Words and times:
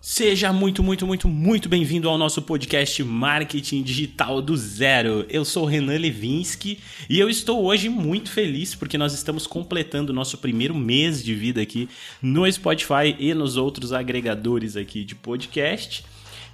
Seja 0.00 0.52
muito, 0.52 0.82
muito, 0.84 1.04
muito, 1.04 1.26
muito 1.26 1.68
bem-vindo 1.68 2.08
ao 2.08 2.16
nosso 2.16 2.40
podcast 2.40 3.02
Marketing 3.02 3.82
Digital 3.82 4.40
do 4.40 4.56
Zero. 4.56 5.26
Eu 5.28 5.44
sou 5.44 5.64
Renan 5.64 5.98
Levinsky 5.98 6.78
e 7.10 7.18
eu 7.18 7.28
estou 7.28 7.64
hoje 7.64 7.88
muito 7.88 8.30
feliz 8.30 8.74
porque 8.74 8.96
nós 8.96 9.12
estamos 9.12 9.44
completando 9.44 10.12
nosso 10.12 10.38
primeiro 10.38 10.74
mês 10.74 11.20
de 11.22 11.34
vida 11.34 11.60
aqui 11.60 11.88
no 12.22 12.50
Spotify 12.50 13.16
e 13.18 13.34
nos 13.34 13.56
outros 13.56 13.92
agregadores 13.92 14.76
aqui 14.76 15.04
de 15.04 15.16
podcast. 15.16 16.04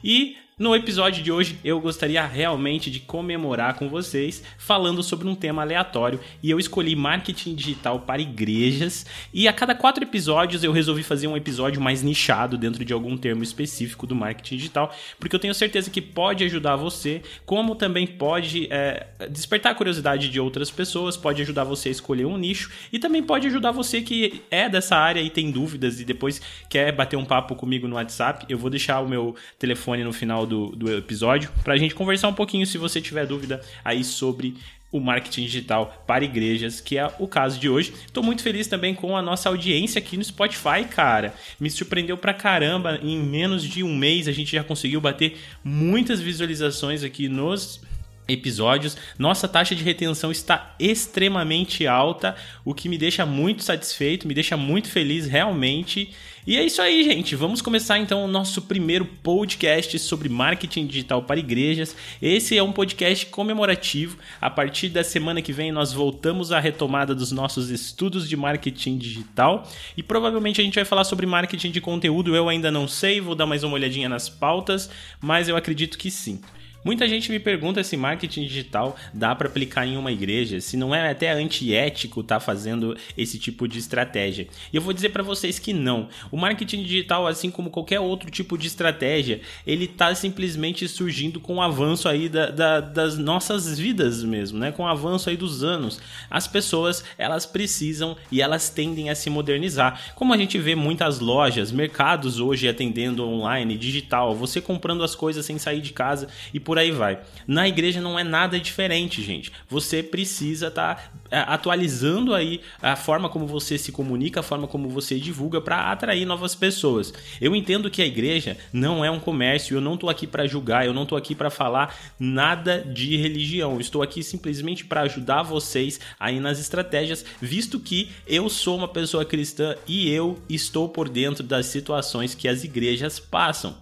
E 0.03 0.37
no 0.63 0.77
episódio 0.77 1.25
de 1.25 1.33
hoje, 1.33 1.59
eu 1.65 1.81
gostaria 1.81 2.25
realmente 2.25 2.89
de 2.89 3.01
comemorar 3.01 3.75
com 3.75 3.89
vocês 3.89 4.45
falando 4.57 5.03
sobre 5.03 5.27
um 5.27 5.35
tema 5.35 5.63
aleatório 5.63 6.21
e 6.41 6.53
eu 6.53 6.59
escolhi 6.61 6.95
marketing 6.95 7.57
digital 7.57 7.99
para 7.99 8.23
igrejas. 8.23 9.05
E 9.35 9.49
a 9.49 9.53
cada 9.53 9.75
quatro 9.75 10.05
episódios 10.05 10.63
eu 10.63 10.71
resolvi 10.71 11.03
fazer 11.03 11.27
um 11.27 11.36
episódio 11.36 11.81
mais 11.81 12.00
nichado 12.00 12.57
dentro 12.57 12.85
de 12.85 12.93
algum 12.93 13.17
termo 13.17 13.43
específico 13.43 14.07
do 14.07 14.14
marketing 14.14 14.55
digital, 14.55 14.95
porque 15.19 15.35
eu 15.35 15.41
tenho 15.41 15.53
certeza 15.53 15.91
que 15.91 16.00
pode 16.00 16.45
ajudar 16.45 16.77
você, 16.77 17.22
como 17.44 17.75
também 17.75 18.07
pode 18.07 18.69
é, 18.71 19.08
despertar 19.29 19.72
a 19.72 19.75
curiosidade 19.75 20.29
de 20.29 20.39
outras 20.39 20.71
pessoas, 20.71 21.17
pode 21.17 21.43
ajudar 21.43 21.64
você 21.64 21.89
a 21.89 21.93
escolher 21.93 22.25
um 22.25 22.39
nicho 22.39 22.71
e 22.93 23.00
também 23.00 23.21
pode 23.21 23.49
ajudar 23.49 23.72
você 23.72 24.00
que 24.00 24.43
é 24.49 24.69
dessa 24.69 24.94
área 24.94 25.21
e 25.21 25.29
tem 25.29 25.50
dúvidas 25.50 25.99
e 25.99 26.05
depois 26.05 26.41
quer 26.71 26.93
bater 26.93 27.17
um 27.17 27.25
papo 27.25 27.57
comigo 27.57 27.89
no 27.89 27.97
WhatsApp. 27.97 28.47
Eu 28.49 28.58
vou 28.58 28.71
deixar 28.71 29.00
o 29.00 29.08
meu 29.08 29.35
telefone 29.58 30.05
no 30.05 30.13
final 30.13 30.47
do, 30.47 30.52
do 30.53 30.93
episódio 30.93 31.51
para 31.65 31.75
a 31.75 31.77
gente 31.77 31.95
conversar 31.95 32.29
um 32.29 32.34
pouquinho 32.34 32.67
se 32.67 32.79
você 32.79 33.01
tiver 33.01 33.27
dúvida 33.27 33.61
aí 33.84 34.05
sobre 34.05 34.55
o 34.92 35.01
marketing 35.01 35.45
digital 35.45 36.05
para 36.06 36.23
igrejas, 36.23 36.81
que 36.81 36.98
é 36.98 37.11
o 37.19 37.27
caso 37.27 37.59
de 37.59 37.69
hoje. 37.69 37.94
Estou 38.05 38.22
muito 38.22 38.42
feliz 38.42 38.67
também 38.67 38.94
com 38.94 39.17
a 39.17 39.22
nossa 39.22 39.48
audiência 39.48 39.98
aqui 39.98 40.19
no 40.19 40.22
Spotify, 40.22 40.84
cara. 40.89 41.34
Me 41.59 41.70
surpreendeu 41.70 42.19
pra 42.19 42.34
caramba. 42.34 43.00
Em 43.03 43.19
menos 43.19 43.64
de 43.64 43.83
um 43.83 43.97
mês 43.97 44.28
a 44.28 44.33
gente 44.33 44.53
já 44.53 44.62
conseguiu 44.62 45.00
bater 45.00 45.39
muitas 45.64 46.20
visualizações 46.20 47.03
aqui 47.03 47.27
nos 47.27 47.81
episódios. 48.28 48.97
Nossa 49.19 49.48
taxa 49.48 49.75
de 49.75 49.83
retenção 49.83 50.31
está 50.31 50.75
extremamente 50.78 51.87
alta, 51.87 52.37
o 52.64 52.75
que 52.75 52.89
me 52.89 52.98
deixa 52.98 53.27
muito 53.27 53.62
satisfeito, 53.62 54.28
me 54.28 54.34
deixa 54.34 54.56
muito 54.56 54.89
feliz 54.89 55.27
realmente. 55.27 56.11
E 56.44 56.56
é 56.56 56.64
isso 56.64 56.82
aí, 56.82 57.04
gente. 57.04 57.36
Vamos 57.36 57.62
começar 57.62 57.98
então 57.98 58.24
o 58.24 58.26
nosso 58.26 58.62
primeiro 58.62 59.04
podcast 59.06 59.96
sobre 60.00 60.28
marketing 60.28 60.88
digital 60.88 61.22
para 61.22 61.38
igrejas. 61.38 61.94
Esse 62.20 62.58
é 62.58 62.62
um 62.62 62.72
podcast 62.72 63.26
comemorativo. 63.26 64.18
A 64.40 64.50
partir 64.50 64.88
da 64.88 65.04
semana 65.04 65.40
que 65.40 65.52
vem 65.52 65.70
nós 65.70 65.92
voltamos 65.92 66.50
à 66.50 66.58
retomada 66.58 67.14
dos 67.14 67.30
nossos 67.30 67.70
estudos 67.70 68.28
de 68.28 68.36
marketing 68.36 68.98
digital 68.98 69.70
e 69.96 70.02
provavelmente 70.02 70.60
a 70.60 70.64
gente 70.64 70.74
vai 70.74 70.84
falar 70.84 71.04
sobre 71.04 71.26
marketing 71.26 71.70
de 71.70 71.80
conteúdo. 71.80 72.34
Eu 72.34 72.48
ainda 72.48 72.72
não 72.72 72.88
sei, 72.88 73.20
vou 73.20 73.36
dar 73.36 73.46
mais 73.46 73.62
uma 73.62 73.74
olhadinha 73.74 74.08
nas 74.08 74.28
pautas, 74.28 74.90
mas 75.20 75.48
eu 75.48 75.56
acredito 75.56 75.96
que 75.96 76.10
sim. 76.10 76.40
Muita 76.84 77.06
gente 77.06 77.30
me 77.30 77.38
pergunta 77.38 77.84
se 77.84 77.97
marketing 77.97 78.42
digital 78.42 78.97
dá 79.14 79.36
para 79.36 79.47
aplicar 79.47 79.86
em 79.86 79.97
uma 79.97 80.11
igreja, 80.11 80.61
se 80.61 80.77
não 80.77 80.92
é 80.92 81.11
até 81.11 81.30
antiético 81.30 82.22
estar 82.22 82.36
tá 82.36 82.41
fazendo 82.41 82.97
esse 83.16 83.38
tipo 83.38 83.69
de 83.69 83.78
estratégia. 83.78 84.48
E 84.72 84.77
eu 84.77 84.83
vou 84.83 84.92
dizer 84.92 85.10
para 85.10 85.22
vocês 85.22 85.60
que 85.60 85.72
não. 85.72 86.08
O 86.28 86.36
marketing 86.36 86.83
digital, 86.83 87.28
assim 87.28 87.53
como 87.53 87.70
qualquer 87.70 88.00
outro 88.00 88.28
tipo 88.33 88.58
de 88.58 88.66
estratégia, 88.66 89.41
ele 89.64 89.84
está 89.84 90.12
simplesmente 90.12 90.88
surgindo 90.88 91.38
com 91.38 91.56
o 91.56 91.62
avanço 91.62 92.08
aí 92.08 92.28
da, 92.28 92.50
da, 92.50 92.80
das 92.80 93.16
nossas 93.16 93.78
vidas 93.78 94.25
mesmo, 94.25 94.58
né? 94.58 94.72
Com 94.72 94.83
o 94.83 94.88
avanço 94.88 95.30
aí 95.30 95.36
dos 95.36 95.62
anos. 95.62 96.00
As 96.28 96.48
pessoas, 96.48 97.05
elas 97.16 97.47
precisam 97.47 98.16
e 98.30 98.42
elas 98.42 98.69
tendem 98.70 99.08
a 99.08 99.14
se 99.14 99.30
modernizar. 99.30 100.14
Como 100.16 100.34
a 100.34 100.36
gente 100.36 100.58
vê 100.58 100.75
muitas 100.75 101.20
lojas, 101.20 101.70
mercados 101.70 102.41
hoje 102.41 102.66
atendendo 102.66 103.25
online, 103.25 103.78
digital, 103.78 104.34
você 104.34 104.60
comprando 104.60 105.04
as 105.04 105.14
coisas 105.14 105.47
sem 105.47 105.59
sair 105.59 105.81
de 105.81 105.93
casa 105.93 106.26
e 106.53 106.59
por 106.59 106.72
por 106.72 106.78
aí 106.78 106.91
vai. 106.91 107.21
Na 107.47 107.69
igreja 107.69 108.00
não 108.00 108.19
é 108.19 108.25
nada 108.25 108.59
diferente, 108.59 109.22
gente. 109.22 109.53
Você 109.69 110.03
precisa 110.03 110.69
estar 110.69 110.94
tá 110.94 111.12
é, 111.31 111.41
atualizando 111.41 112.34
aí 112.34 112.62
a 112.81 112.97
forma 112.97 113.28
como 113.28 113.47
você 113.47 113.77
se 113.77 113.93
comunica, 113.93 114.41
a 114.41 114.43
forma 114.43 114.66
como 114.66 114.88
você 114.88 115.21
divulga 115.21 115.61
para 115.61 115.93
atrair 115.93 116.25
novas 116.25 116.55
pessoas. 116.55 117.12
Eu 117.43 117.55
entendo 117.55 117.91
que 117.91 118.00
a 118.00 118.06
igreja 118.06 118.56
não 118.72 119.05
é 119.05 119.11
um 119.11 119.21
comércio, 119.21 119.77
eu 119.77 119.82
não 119.82 119.97
estou 119.97 120.09
aqui 120.09 120.27
para 120.27 120.47
julgar, 120.47 120.87
eu 120.87 120.94
não 120.94 121.03
estou 121.03 121.19
aqui 121.19 121.34
para 121.34 121.50
falar 121.50 121.94
nada 122.19 122.81
de 122.81 123.19
religião. 123.19 123.75
Eu 123.75 123.81
estou 123.82 124.00
aqui 124.00 124.22
simplesmente 124.22 124.82
para 124.82 125.03
ajudar 125.03 125.43
vocês 125.43 126.00
aí 126.19 126.41
nas 126.41 126.59
estratégias, 126.59 127.22
visto 127.38 127.78
que 127.78 128.09
eu 128.27 128.49
sou 128.49 128.78
uma 128.78 128.88
pessoa 128.88 129.27
cristã 129.27 129.77
e 129.87 130.09
eu 130.09 130.38
estou 130.49 130.88
por 130.88 131.11
dentro 131.11 131.44
das 131.44 131.66
situações 131.66 132.34
que 132.34 132.49
as 132.49 132.65
igrejas 132.65 133.21
passam. 133.21 133.77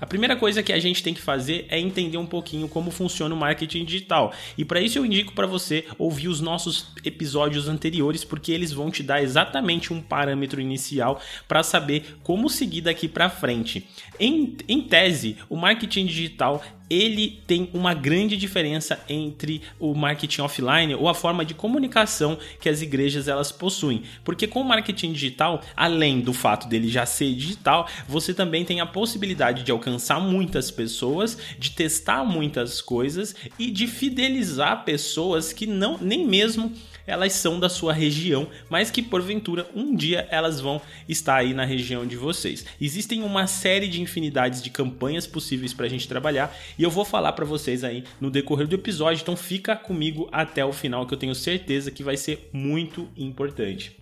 A 0.00 0.06
primeira 0.06 0.36
coisa 0.36 0.62
que 0.62 0.72
a 0.72 0.78
gente 0.78 1.02
tem 1.02 1.14
que 1.14 1.20
fazer 1.20 1.66
é 1.68 1.78
entender 1.78 2.18
um 2.18 2.26
pouquinho 2.26 2.68
como 2.68 2.90
funciona 2.90 3.34
o 3.34 3.38
marketing 3.38 3.84
digital. 3.84 4.32
E 4.56 4.64
para 4.64 4.80
isso 4.80 4.98
eu 4.98 5.06
indico 5.06 5.32
para 5.32 5.46
você 5.46 5.84
ouvir 5.98 6.28
os 6.28 6.40
nossos 6.40 6.86
episódios 7.04 7.68
anteriores, 7.68 8.24
porque 8.24 8.52
eles 8.52 8.72
vão 8.72 8.90
te 8.90 9.02
dar 9.02 9.22
exatamente 9.22 9.92
um 9.92 10.00
parâmetro 10.00 10.60
inicial 10.60 11.20
para 11.46 11.62
saber 11.62 12.18
como 12.22 12.48
seguir 12.48 12.82
daqui 12.82 13.08
para 13.08 13.30
frente. 13.30 13.86
Em, 14.18 14.56
em 14.68 14.82
tese, 14.82 15.36
o 15.48 15.56
marketing 15.56 16.06
digital 16.06 16.62
ele 16.90 17.40
tem 17.46 17.70
uma 17.72 17.94
grande 17.94 18.36
diferença 18.36 18.98
entre 19.08 19.62
o 19.78 19.94
marketing 19.94 20.42
offline 20.42 20.94
ou 20.94 21.08
a 21.08 21.14
forma 21.14 21.44
de 21.44 21.54
comunicação 21.54 22.38
que 22.60 22.68
as 22.68 22.82
igrejas 22.82 23.28
elas 23.28 23.52
possuem. 23.52 24.02
Porque 24.24 24.46
com 24.46 24.60
o 24.60 24.64
marketing 24.64 25.12
digital, 25.12 25.62
além 25.76 26.20
do 26.20 26.32
fato 26.32 26.68
dele 26.68 26.88
já 26.88 27.04
ser 27.04 27.34
digital, 27.34 27.88
você 28.08 28.32
também 28.32 28.64
tem 28.64 28.80
a 28.80 28.86
possibilidade 28.86 29.62
de 29.62 29.70
alcançar 29.70 30.20
muitas 30.20 30.70
pessoas, 30.70 31.38
de 31.58 31.70
testar 31.70 32.24
muitas 32.24 32.80
coisas 32.80 33.34
e 33.58 33.70
de 33.70 33.86
fidelizar 33.86 34.84
pessoas 34.84 35.52
que 35.52 35.66
não 35.66 35.98
nem 36.00 36.26
mesmo 36.26 36.72
elas 37.08 37.32
são 37.32 37.58
da 37.58 37.70
sua 37.70 37.92
região, 37.92 38.46
mas 38.68 38.90
que 38.90 39.02
porventura 39.02 39.66
um 39.74 39.96
dia 39.96 40.28
elas 40.30 40.60
vão 40.60 40.80
estar 41.08 41.36
aí 41.36 41.54
na 41.54 41.64
região 41.64 42.06
de 42.06 42.16
vocês. 42.16 42.66
Existem 42.78 43.22
uma 43.22 43.46
série 43.46 43.88
de 43.88 44.02
infinidades 44.02 44.62
de 44.62 44.68
campanhas 44.68 45.26
possíveis 45.26 45.72
para 45.72 45.86
a 45.86 45.88
gente 45.88 46.06
trabalhar 46.06 46.54
e 46.78 46.82
eu 46.82 46.90
vou 46.90 47.06
falar 47.06 47.32
para 47.32 47.46
vocês 47.46 47.82
aí 47.82 48.04
no 48.20 48.30
decorrer 48.30 48.68
do 48.68 48.74
episódio, 48.74 49.22
então 49.22 49.36
fica 49.36 49.74
comigo 49.74 50.28
até 50.30 50.62
o 50.62 50.72
final 50.72 51.06
que 51.06 51.14
eu 51.14 51.18
tenho 51.18 51.34
certeza 51.34 51.90
que 51.90 52.02
vai 52.02 52.16
ser 52.18 52.50
muito 52.52 53.08
importante. 53.16 53.96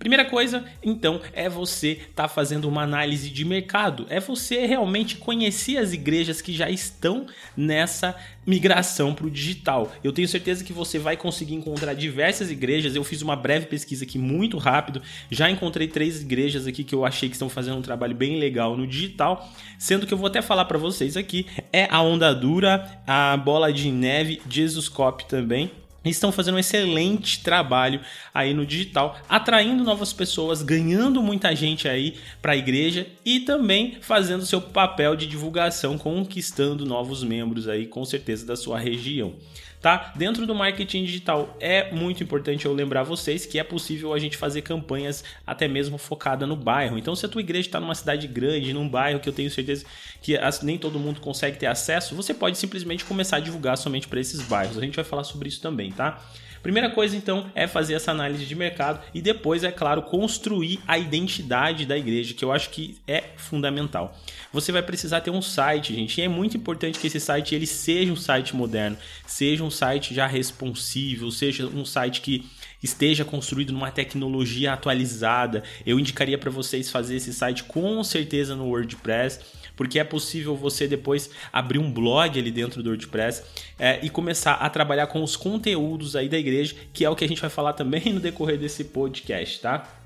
Primeira 0.00 0.24
coisa, 0.24 0.64
então, 0.82 1.20
é 1.34 1.46
você 1.46 1.88
estar 1.88 2.22
tá 2.22 2.28
fazendo 2.28 2.66
uma 2.66 2.80
análise 2.80 3.28
de 3.28 3.44
mercado, 3.44 4.06
é 4.08 4.18
você 4.18 4.64
realmente 4.64 5.16
conhecer 5.16 5.76
as 5.76 5.92
igrejas 5.92 6.40
que 6.40 6.54
já 6.54 6.70
estão 6.70 7.26
nessa 7.54 8.16
migração 8.46 9.12
para 9.14 9.26
o 9.26 9.30
digital. 9.30 9.92
Eu 10.02 10.10
tenho 10.10 10.26
certeza 10.26 10.64
que 10.64 10.72
você 10.72 10.98
vai 10.98 11.18
conseguir 11.18 11.54
encontrar 11.54 11.92
diversas 11.92 12.50
igrejas. 12.50 12.96
Eu 12.96 13.04
fiz 13.04 13.20
uma 13.20 13.36
breve 13.36 13.66
pesquisa 13.66 14.04
aqui 14.04 14.16
muito 14.16 14.56
rápido, 14.56 15.02
já 15.30 15.50
encontrei 15.50 15.86
três 15.86 16.22
igrejas 16.22 16.66
aqui 16.66 16.82
que 16.82 16.94
eu 16.94 17.04
achei 17.04 17.28
que 17.28 17.34
estão 17.34 17.50
fazendo 17.50 17.76
um 17.76 17.82
trabalho 17.82 18.14
bem 18.14 18.38
legal 18.38 18.78
no 18.78 18.86
digital, 18.86 19.52
sendo 19.78 20.06
que 20.06 20.14
eu 20.14 20.18
vou 20.18 20.28
até 20.28 20.40
falar 20.40 20.64
para 20.64 20.78
vocês 20.78 21.14
aqui 21.14 21.46
é 21.70 21.86
a 21.90 22.00
Onda 22.00 22.34
Dura, 22.34 23.02
a 23.06 23.36
Bola 23.36 23.70
de 23.70 23.90
Neve, 23.90 24.40
Jesus 24.48 24.88
Cop 24.88 25.26
também 25.26 25.70
estão 26.08 26.32
fazendo 26.32 26.54
um 26.54 26.58
excelente 26.58 27.42
trabalho 27.42 28.00
aí 28.32 28.54
no 28.54 28.64
digital, 28.64 29.18
atraindo 29.28 29.84
novas 29.84 30.12
pessoas, 30.12 30.62
ganhando 30.62 31.22
muita 31.22 31.54
gente 31.54 31.86
aí 31.86 32.16
para 32.40 32.52
a 32.52 32.56
igreja 32.56 33.06
e 33.24 33.40
também 33.40 33.98
fazendo 34.00 34.46
seu 34.46 34.62
papel 34.62 35.14
de 35.14 35.26
divulgação, 35.26 35.98
conquistando 35.98 36.86
novos 36.86 37.22
membros 37.22 37.68
aí 37.68 37.86
com 37.86 38.04
certeza 38.04 38.46
da 38.46 38.56
sua 38.56 38.78
região 38.78 39.34
tá? 39.80 40.12
Dentro 40.14 40.46
do 40.46 40.54
marketing 40.54 41.04
digital 41.04 41.56
é 41.58 41.90
muito 41.92 42.22
importante 42.22 42.66
eu 42.66 42.72
lembrar 42.72 43.02
vocês 43.02 43.46
que 43.46 43.58
é 43.58 43.64
possível 43.64 44.12
a 44.12 44.18
gente 44.18 44.36
fazer 44.36 44.62
campanhas 44.62 45.24
até 45.46 45.66
mesmo 45.66 45.96
focada 45.96 46.46
no 46.46 46.54
bairro. 46.54 46.98
Então, 46.98 47.16
se 47.16 47.24
a 47.24 47.28
tua 47.28 47.40
igreja 47.40 47.68
está 47.68 47.80
numa 47.80 47.94
cidade 47.94 48.26
grande, 48.26 48.72
num 48.72 48.88
bairro 48.88 49.20
que 49.20 49.28
eu 49.28 49.32
tenho 49.32 49.50
certeza 49.50 49.86
que 50.20 50.38
nem 50.62 50.76
todo 50.76 50.98
mundo 50.98 51.20
consegue 51.20 51.56
ter 51.56 51.66
acesso, 51.66 52.14
você 52.14 52.34
pode 52.34 52.58
simplesmente 52.58 53.04
começar 53.04 53.38
a 53.38 53.40
divulgar 53.40 53.78
somente 53.78 54.06
para 54.06 54.20
esses 54.20 54.42
bairros. 54.42 54.76
A 54.76 54.82
gente 54.82 54.96
vai 54.96 55.04
falar 55.04 55.24
sobre 55.24 55.48
isso 55.48 55.60
também, 55.62 55.90
tá? 55.90 56.22
Primeira 56.62 56.90
coisa, 56.90 57.16
então, 57.16 57.50
é 57.54 57.66
fazer 57.66 57.94
essa 57.94 58.10
análise 58.10 58.44
de 58.44 58.54
mercado 58.54 59.00
e 59.14 59.22
depois, 59.22 59.64
é 59.64 59.72
claro, 59.72 60.02
construir 60.02 60.78
a 60.86 60.98
identidade 60.98 61.86
da 61.86 61.96
igreja, 61.96 62.34
que 62.34 62.44
eu 62.44 62.52
acho 62.52 62.70
que 62.70 62.98
é 63.08 63.24
fundamental. 63.36 64.16
Você 64.52 64.70
vai 64.70 64.82
precisar 64.82 65.20
ter 65.22 65.30
um 65.30 65.40
site, 65.40 65.94
gente, 65.94 66.20
e 66.20 66.24
é 66.24 66.28
muito 66.28 66.56
importante 66.56 66.98
que 66.98 67.06
esse 67.06 67.20
site 67.20 67.54
ele 67.54 67.66
seja 67.66 68.12
um 68.12 68.16
site 68.16 68.54
moderno, 68.54 68.96
seja 69.26 69.64
um 69.64 69.70
site 69.70 70.14
já 70.14 70.26
responsível, 70.26 71.30
seja 71.30 71.66
um 71.66 71.84
site 71.84 72.20
que 72.20 72.44
esteja 72.82 73.24
construído 73.24 73.72
numa 73.72 73.90
tecnologia 73.90 74.72
atualizada. 74.72 75.62
Eu 75.86 75.98
indicaria 75.98 76.36
para 76.36 76.50
vocês 76.50 76.90
fazer 76.90 77.16
esse 77.16 77.32
site 77.32 77.64
com 77.64 78.02
certeza 78.04 78.54
no 78.54 78.66
WordPress 78.66 79.40
porque 79.80 79.98
é 79.98 80.04
possível 80.04 80.54
você 80.54 80.86
depois 80.86 81.30
abrir 81.50 81.78
um 81.78 81.90
blog 81.90 82.38
ali 82.38 82.50
dentro 82.50 82.82
do 82.82 82.90
WordPress 82.90 83.42
é, 83.78 83.98
e 84.02 84.10
começar 84.10 84.52
a 84.52 84.68
trabalhar 84.68 85.06
com 85.06 85.22
os 85.22 85.36
conteúdos 85.36 86.14
aí 86.14 86.28
da 86.28 86.36
igreja, 86.36 86.76
que 86.92 87.02
é 87.02 87.08
o 87.08 87.16
que 87.16 87.24
a 87.24 87.26
gente 87.26 87.40
vai 87.40 87.48
falar 87.48 87.72
também 87.72 88.12
no 88.12 88.20
decorrer 88.20 88.58
desse 88.58 88.84
podcast, 88.84 89.58
tá? 89.58 89.99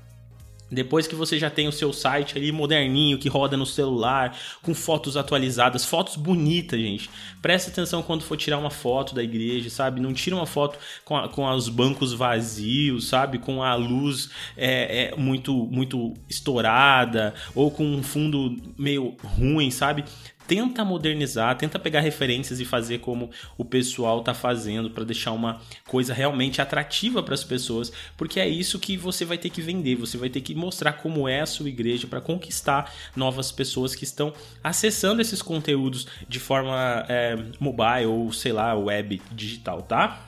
Depois 0.69 1.05
que 1.05 1.15
você 1.15 1.37
já 1.37 1.49
tem 1.49 1.67
o 1.67 1.71
seu 1.71 1.93
site 1.93 2.37
ali 2.37 2.51
moderninho, 2.51 3.19
que 3.19 3.29
roda 3.29 3.55
no 3.55 3.65
celular, 3.65 4.35
com 4.63 4.73
fotos 4.73 5.15
atualizadas, 5.15 5.85
fotos 5.85 6.15
bonitas, 6.15 6.79
gente. 6.79 7.09
Presta 7.41 7.69
atenção 7.69 8.01
quando 8.01 8.23
for 8.23 8.35
tirar 8.35 8.57
uma 8.57 8.71
foto 8.71 9.13
da 9.13 9.23
igreja, 9.23 9.69
sabe? 9.69 10.01
Não 10.01 10.13
tira 10.13 10.35
uma 10.35 10.47
foto 10.47 10.79
com, 11.03 11.15
a, 11.15 11.29
com 11.29 11.47
os 11.47 11.69
bancos 11.69 12.13
vazios, 12.13 13.07
sabe? 13.07 13.37
Com 13.37 13.61
a 13.61 13.75
luz 13.75 14.29
é, 14.57 15.11
é, 15.13 15.15
muito, 15.15 15.53
muito 15.53 16.13
estourada, 16.27 17.33
ou 17.53 17.69
com 17.69 17.85
um 17.85 18.01
fundo 18.01 18.57
meio 18.77 19.15
ruim, 19.23 19.69
sabe? 19.69 20.03
Tenta 20.47 20.83
modernizar, 20.85 21.57
tenta 21.57 21.79
pegar 21.79 21.99
referências 21.99 22.59
e 22.59 22.65
fazer 22.65 22.99
como 22.99 23.29
o 23.57 23.65
pessoal 23.65 24.19
está 24.19 24.33
fazendo 24.33 24.89
para 24.89 25.03
deixar 25.03 25.31
uma 25.31 25.61
coisa 25.87 26.13
realmente 26.13 26.61
atrativa 26.61 27.21
para 27.23 27.33
as 27.33 27.43
pessoas, 27.43 27.91
porque 28.17 28.39
é 28.39 28.47
isso 28.47 28.79
que 28.79 28.97
você 28.97 29.25
vai 29.25 29.37
ter 29.37 29.49
que 29.49 29.61
vender, 29.61 29.95
você 29.95 30.17
vai 30.17 30.29
ter 30.29 30.41
que 30.41 30.55
mostrar 30.55 30.93
como 30.93 31.27
é 31.27 31.41
a 31.41 31.45
sua 31.45 31.69
igreja 31.69 32.07
para 32.07 32.21
conquistar 32.21 32.93
novas 33.15 33.51
pessoas 33.51 33.95
que 33.95 34.03
estão 34.03 34.33
acessando 34.63 35.21
esses 35.21 35.41
conteúdos 35.41 36.07
de 36.27 36.39
forma 36.39 37.05
é, 37.09 37.37
mobile 37.59 38.05
ou 38.07 38.31
sei 38.31 38.51
lá, 38.51 38.73
web 38.75 39.21
digital, 39.31 39.81
tá? 39.81 40.24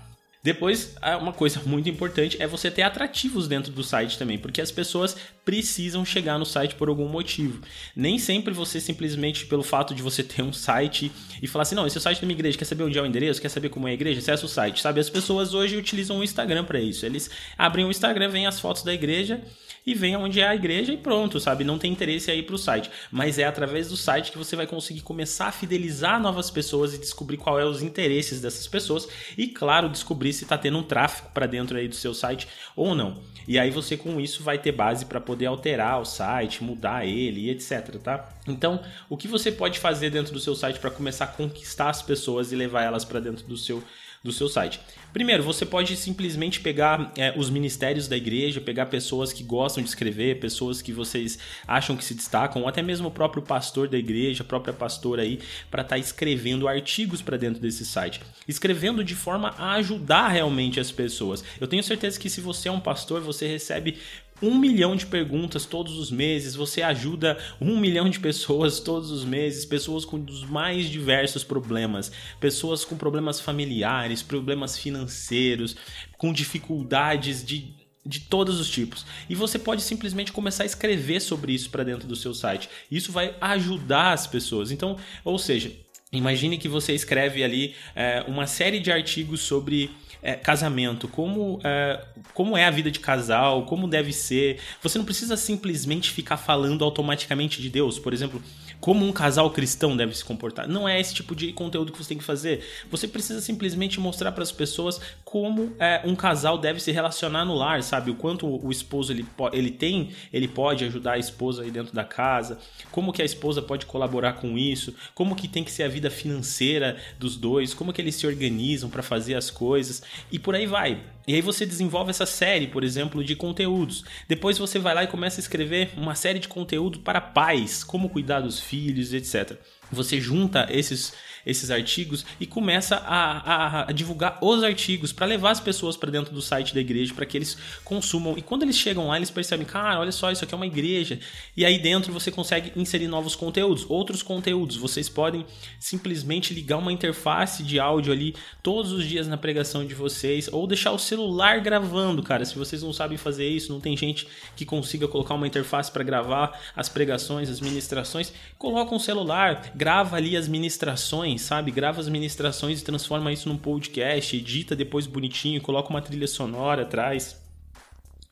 Depois, 0.47 0.95
uma 1.19 1.33
coisa 1.33 1.61
muito 1.65 1.89
importante 1.89 2.41
é 2.41 2.47
você 2.47 2.71
ter 2.71 2.81
atrativos 2.81 3.49
dentro 3.49 3.69
do 3.69 3.83
site 3.83 4.17
também, 4.17 4.37
porque 4.37 4.61
as 4.61 4.71
pessoas 4.71 5.17
precisam 5.43 6.05
chegar 6.05 6.39
no 6.39 6.45
site 6.45 6.73
por 6.75 6.87
algum 6.87 7.05
motivo. 7.09 7.59
Nem 7.93 8.17
sempre 8.17 8.53
você 8.53 8.79
simplesmente 8.79 9.45
pelo 9.45 9.61
fato 9.61 9.93
de 9.93 10.01
você 10.01 10.23
ter 10.23 10.41
um 10.41 10.53
site 10.53 11.11
e 11.41 11.47
falar 11.47 11.63
assim, 11.63 11.75
não, 11.75 11.85
esse 11.85 11.97
é 11.97 11.99
o 11.99 12.01
site 12.01 12.21
da 12.21 12.27
minha 12.27 12.37
igreja, 12.37 12.57
quer 12.57 12.63
saber 12.63 12.85
onde 12.85 12.97
é 12.97 13.01
o 13.01 13.05
endereço, 13.05 13.41
quer 13.41 13.49
saber 13.49 13.67
como 13.67 13.89
é 13.89 13.91
a 13.91 13.93
igreja, 13.93 14.19
acessa 14.21 14.45
o 14.45 14.47
site, 14.47 14.79
sabe? 14.79 15.01
As 15.01 15.09
pessoas 15.09 15.53
hoje 15.53 15.75
utilizam 15.75 16.17
o 16.17 16.23
Instagram 16.23 16.63
para 16.63 16.79
isso. 16.79 17.05
Eles 17.05 17.29
abrem 17.57 17.83
o 17.83 17.91
Instagram, 17.91 18.29
veem 18.29 18.47
as 18.47 18.57
fotos 18.57 18.83
da 18.83 18.93
igreja 18.93 19.41
e 19.87 19.93
vem 19.93 20.17
onde 20.17 20.41
é 20.41 20.47
a 20.49 20.53
igreja 20.53 20.91
e 20.91 20.97
pronto, 20.97 21.39
sabe? 21.39 21.63
Não 21.63 21.79
tem 21.79 21.93
interesse 21.93 22.29
aí 22.29 22.43
para 22.43 22.55
o 22.55 22.57
site. 22.57 22.91
Mas 23.09 23.39
é 23.39 23.45
através 23.45 23.87
do 23.87 23.95
site 23.95 24.33
que 24.33 24.37
você 24.37 24.53
vai 24.53 24.67
conseguir 24.67 24.99
começar 24.99 25.47
a 25.47 25.51
fidelizar 25.51 26.21
novas 26.21 26.51
pessoas 26.51 26.93
e 26.93 26.97
descobrir 26.97 27.37
qual 27.37 27.57
é 27.57 27.63
os 27.63 27.81
interesses 27.81 28.41
dessas 28.41 28.67
pessoas 28.67 29.07
e, 29.37 29.47
claro, 29.47 29.87
descobrir 29.87 30.33
se 30.33 30.43
está 30.43 30.57
tendo 30.57 30.77
um 30.77 30.83
tráfego 30.83 31.29
para 31.33 31.47
dentro 31.47 31.77
aí 31.77 31.87
do 31.87 31.95
seu 31.95 32.13
site 32.13 32.49
ou 32.75 32.93
não. 32.93 33.21
E 33.47 33.57
aí 33.57 33.71
você 33.71 33.95
com 33.95 34.19
isso 34.19 34.43
vai 34.43 34.57
ter 34.57 34.73
base 34.73 35.05
para 35.05 35.21
poder 35.21 35.45
alterar 35.45 36.01
o 36.01 36.05
site, 36.05 36.61
mudar 36.61 37.05
ele 37.05 37.45
e 37.45 37.49
etc, 37.49 37.95
tá? 38.03 38.27
Então, 38.45 38.81
o 39.09 39.15
que 39.15 39.25
você 39.25 39.53
pode 39.53 39.79
fazer 39.79 40.09
dentro 40.09 40.33
do 40.33 40.39
seu 40.41 40.53
site 40.53 40.79
para 40.79 40.91
começar 40.91 41.23
a 41.23 41.27
conquistar 41.27 41.89
as 41.89 42.01
pessoas 42.01 42.51
e 42.51 42.57
levar 42.57 42.83
elas 42.83 43.05
para 43.05 43.21
dentro 43.21 43.47
do 43.47 43.55
seu 43.55 43.81
do 44.23 44.31
seu 44.31 44.49
site. 44.49 44.79
Primeiro, 45.13 45.41
você 45.41 45.65
pode 45.65 45.95
simplesmente 45.95 46.59
pegar 46.59 47.11
é, 47.17 47.33
os 47.35 47.49
ministérios 47.49 48.07
da 48.07 48.15
igreja, 48.15 48.61
pegar 48.61 48.87
pessoas 48.87 49.33
que 49.33 49.43
gostam 49.43 49.81
de 49.81 49.89
escrever, 49.89 50.39
pessoas 50.39 50.81
que 50.81 50.91
vocês 50.91 51.39
acham 51.67 51.95
que 51.97 52.03
se 52.03 52.13
destacam, 52.13 52.61
ou 52.61 52.67
até 52.67 52.81
mesmo 52.81 53.07
o 53.07 53.11
próprio 53.11 53.41
pastor 53.41 53.87
da 53.87 53.97
igreja, 53.97 54.43
a 54.43 54.45
própria 54.45 54.73
pastora 54.73 55.23
aí, 55.23 55.39
para 55.71 55.81
estar 55.81 55.95
tá 55.95 55.99
escrevendo 55.99 56.67
artigos 56.67 57.21
para 57.21 57.37
dentro 57.37 57.61
desse 57.61 57.85
site. 57.85 58.21
Escrevendo 58.47 59.03
de 59.03 59.15
forma 59.15 59.55
a 59.57 59.73
ajudar 59.73 60.27
realmente 60.27 60.79
as 60.79 60.91
pessoas. 60.91 61.43
Eu 61.59 61.67
tenho 61.67 61.83
certeza 61.83 62.19
que 62.19 62.29
se 62.29 62.41
você 62.41 62.69
é 62.69 62.71
um 62.71 62.79
pastor, 62.79 63.21
você 63.21 63.47
recebe 63.47 63.97
um 64.41 64.57
milhão 64.57 64.95
de 64.95 65.05
perguntas 65.05 65.65
todos 65.65 65.97
os 65.97 66.11
meses, 66.11 66.55
você 66.55 66.81
ajuda 66.81 67.37
um 67.59 67.77
milhão 67.77 68.09
de 68.09 68.19
pessoas 68.19 68.79
todos 68.79 69.11
os 69.11 69.25
meses, 69.25 69.65
pessoas 69.65 70.05
com 70.05 70.17
os 70.17 70.43
mais 70.43 70.89
diversos 70.89 71.43
problemas, 71.43 72.11
pessoas 72.39 72.85
com 72.85 72.95
problemas 72.95 73.39
familiares, 73.39 74.21
problemas 74.21 74.77
financeiros, 74.77 75.75
com 76.17 76.31
dificuldades 76.31 77.43
de 77.43 77.75
de 78.07 78.21
todos 78.21 78.59
os 78.59 78.69
tipos. 78.69 79.05
E 79.29 79.35
você 79.35 79.59
pode 79.59 79.81
simplesmente 79.81 80.31
começar 80.31 80.63
a 80.63 80.65
escrever 80.65 81.19
sobre 81.19 81.51
isso 81.51 81.69
para 81.69 81.83
dentro 81.83 82.07
do 82.07 82.15
seu 82.15 82.33
site. 82.33 82.69
Isso 82.89 83.11
vai 83.11 83.35
ajudar 83.41 84.13
as 84.13 84.25
pessoas. 84.25 84.71
Então, 84.71 84.97
ou 85.25 85.37
seja, 85.37 85.73
imagine 86.11 86.57
que 86.57 86.69
você 86.69 86.93
escreve 86.93 87.43
ali 87.43 87.75
é, 87.93 88.23
uma 88.25 88.47
série 88.47 88.79
de 88.79 88.91
artigos 88.91 89.41
sobre 89.41 89.91
é, 90.27 90.33
casamento, 90.33 91.07
como 91.07 91.61
é, 91.63 92.03
como 92.33 92.57
é 92.57 92.65
a 92.65 92.69
vida 92.69 92.91
de 92.91 92.99
casal, 92.99 93.65
como 93.65 93.87
deve 93.87 94.11
ser. 94.11 94.59
Você 94.83 94.97
não 94.97 95.05
precisa 95.05 95.37
simplesmente 95.37 96.11
ficar 96.11 96.35
falando 96.35 96.83
automaticamente 96.83 97.61
de 97.61 97.69
Deus. 97.69 97.97
Por 97.97 98.13
exemplo, 98.13 98.43
como 98.79 99.05
um 99.05 99.11
casal 99.11 99.49
cristão 99.51 99.95
deve 99.95 100.15
se 100.15 100.23
comportar. 100.23 100.67
Não 100.67 100.87
é 100.87 100.99
esse 100.99 101.13
tipo 101.13 101.35
de 101.35 101.51
conteúdo 101.53 101.91
que 101.91 101.97
você 101.97 102.09
tem 102.09 102.17
que 102.17 102.23
fazer. 102.23 102.63
Você 102.89 103.07
precisa 103.07 103.41
simplesmente 103.41 103.99
mostrar 103.99 104.31
para 104.31 104.43
as 104.43 104.51
pessoas 104.51 104.99
como 105.23 105.73
é, 105.79 106.01
um 106.05 106.15
casal 106.15 106.57
deve 106.57 106.79
se 106.79 106.91
relacionar 106.91 107.45
no 107.45 107.55
lar, 107.55 107.81
sabe? 107.83 108.11
O 108.11 108.15
quanto 108.15 108.47
o 108.47 108.71
esposo 108.71 109.11
ele, 109.11 109.25
ele 109.51 109.71
tem, 109.71 110.11
ele 110.31 110.47
pode 110.47 110.85
ajudar 110.85 111.13
a 111.13 111.17
esposa 111.17 111.63
aí 111.63 111.71
dentro 111.71 111.93
da 111.93 112.03
casa, 112.03 112.59
como 112.91 113.11
que 113.11 113.21
a 113.21 113.25
esposa 113.25 113.61
pode 113.61 113.85
colaborar 113.85 114.33
com 114.33 114.57
isso, 114.57 114.93
como 115.13 115.35
que 115.35 115.47
tem 115.47 115.63
que 115.63 115.71
ser 115.71 115.83
a 115.83 115.87
vida 115.87 116.09
financeira 116.09 116.97
dos 117.19 117.35
dois, 117.35 117.73
como 117.73 117.91
que 117.91 118.01
eles 118.01 118.15
se 118.15 118.27
organizam 118.27 118.89
para 118.89 119.03
fazer 119.03 119.35
as 119.35 119.49
coisas 119.49 120.01
e 120.31 120.39
por 120.39 120.55
aí 120.55 120.65
vai. 120.65 121.01
E 121.27 121.35
aí 121.35 121.41
você 121.41 121.65
desenvolve 121.65 122.09
essa 122.09 122.25
série, 122.25 122.67
por 122.67 122.85
exemplo, 122.85 123.21
de 123.21 123.35
conteúdos. 123.35 124.05
Depois 124.29 124.57
você 124.57 124.79
vai 124.79 124.95
lá 124.95 125.03
e 125.03 125.07
começa 125.07 125.41
a 125.41 125.43
escrever 125.43 125.91
uma 125.97 126.15
série 126.15 126.39
de 126.39 126.47
conteúdo 126.47 126.99
para 126.99 127.19
pais, 127.19 127.83
como 127.83 128.07
cuidar 128.09 128.39
dos 128.39 128.61
filhos, 128.67 129.13
etc. 129.13 129.57
Você 129.91 130.19
junta 130.19 130.67
esses 130.69 131.13
esses 131.47 131.71
artigos 131.71 132.25
e 132.39 132.45
começa 132.45 132.97
a, 132.97 133.37
a, 133.37 133.89
a 133.89 133.91
divulgar 133.93 134.37
os 134.41 134.63
artigos 134.63 135.13
para 135.13 135.25
levar 135.25 135.51
as 135.51 135.61
pessoas 135.61 135.95
para 135.95 136.11
dentro 136.11 136.33
do 136.33 136.41
site 136.41 136.75
da 136.75 136.81
igreja 136.81 137.13
para 137.13 137.25
que 137.25 137.37
eles 137.37 137.57
consumam. 137.85 138.37
E 138.37 138.41
quando 138.41 138.63
eles 138.63 138.77
chegam 138.77 139.07
lá, 139.07 139.15
eles 139.15 139.31
percebem, 139.31 139.65
cara, 139.65 139.99
olha 139.99 140.11
só, 140.11 140.29
isso 140.29 140.43
aqui 140.43 140.53
é 140.53 140.57
uma 140.57 140.67
igreja. 140.67 141.19
E 141.55 141.65
aí 141.65 141.79
dentro 141.79 142.11
você 142.11 142.29
consegue 142.29 142.73
inserir 142.75 143.07
novos 143.07 143.33
conteúdos, 143.33 143.85
outros 143.87 144.21
conteúdos. 144.21 144.75
Vocês 144.75 145.07
podem 145.07 145.45
simplesmente 145.79 146.53
ligar 146.53 146.77
uma 146.77 146.91
interface 146.91 147.63
de 147.63 147.79
áudio 147.79 148.11
ali 148.11 148.35
todos 148.61 148.91
os 148.91 149.05
dias 149.05 149.27
na 149.27 149.37
pregação 149.37 149.85
de 149.85 149.95
vocês 149.95 150.49
ou 150.51 150.67
deixar 150.67 150.91
o 150.91 150.99
celular 150.99 151.61
gravando, 151.61 152.21
cara. 152.21 152.43
Se 152.43 152.57
vocês 152.57 152.83
não 152.83 152.91
sabem 152.91 153.17
fazer 153.17 153.47
isso, 153.47 153.71
não 153.71 153.79
tem 153.79 153.95
gente 153.95 154.27
que 154.55 154.65
consiga 154.65 155.07
colocar 155.07 155.33
uma 155.33 155.47
interface 155.47 155.89
para 155.89 156.03
gravar 156.03 156.59
as 156.75 156.89
pregações, 156.89 157.49
as 157.49 157.61
ministrações, 157.61 158.33
coloca 158.57 158.93
um 158.93 158.99
celular, 158.99 159.71
grava 159.73 160.17
ali 160.17 160.35
as 160.35 160.47
ministrações 160.47 161.36
sabe? 161.37 161.71
Grava 161.71 161.99
as 161.99 162.09
ministrações 162.09 162.81
e 162.81 162.83
transforma 162.83 163.31
isso 163.31 163.49
num 163.49 163.57
podcast, 163.57 164.35
edita 164.35 164.75
depois 164.75 165.07
bonitinho, 165.07 165.61
coloca 165.61 165.89
uma 165.89 166.01
trilha 166.01 166.27
sonora 166.27 166.83
atrás. 166.83 167.41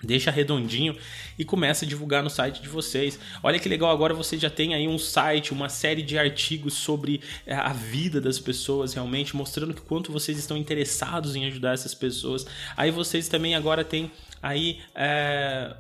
Deixa 0.03 0.29
redondinho 0.29 0.95
e 1.39 1.45
começa 1.45 1.85
a 1.85 1.87
divulgar 1.87 2.21
no 2.21 2.29
site 2.29 2.61
de 2.61 2.67
vocês. 2.67 3.17
Olha 3.41 3.57
que 3.57 3.67
legal, 3.67 3.89
agora 3.89 4.13
você 4.13 4.37
já 4.37 4.49
tem 4.49 4.75
aí 4.75 4.87
um 4.87 4.99
site, 4.99 5.53
uma 5.53 5.69
série 5.69 6.03
de 6.03 6.17
artigos 6.17 6.73
sobre 6.73 7.21
eh, 7.45 7.55
a 7.55 7.73
vida 7.73 8.21
das 8.21 8.37
pessoas, 8.37 8.93
realmente, 8.93 9.35
mostrando 9.35 9.73
que 9.73 9.81
quanto 9.81 10.11
vocês 10.11 10.37
estão 10.37 10.57
interessados 10.57 11.35
em 11.35 11.45
ajudar 11.45 11.73
essas 11.73 11.95
pessoas. 11.95 12.45
Aí 12.75 12.91
vocês 12.91 13.27
também 13.27 13.55
agora 13.55 13.83
têm 13.83 14.11
aí 14.43 14.79
é, 14.93 15.75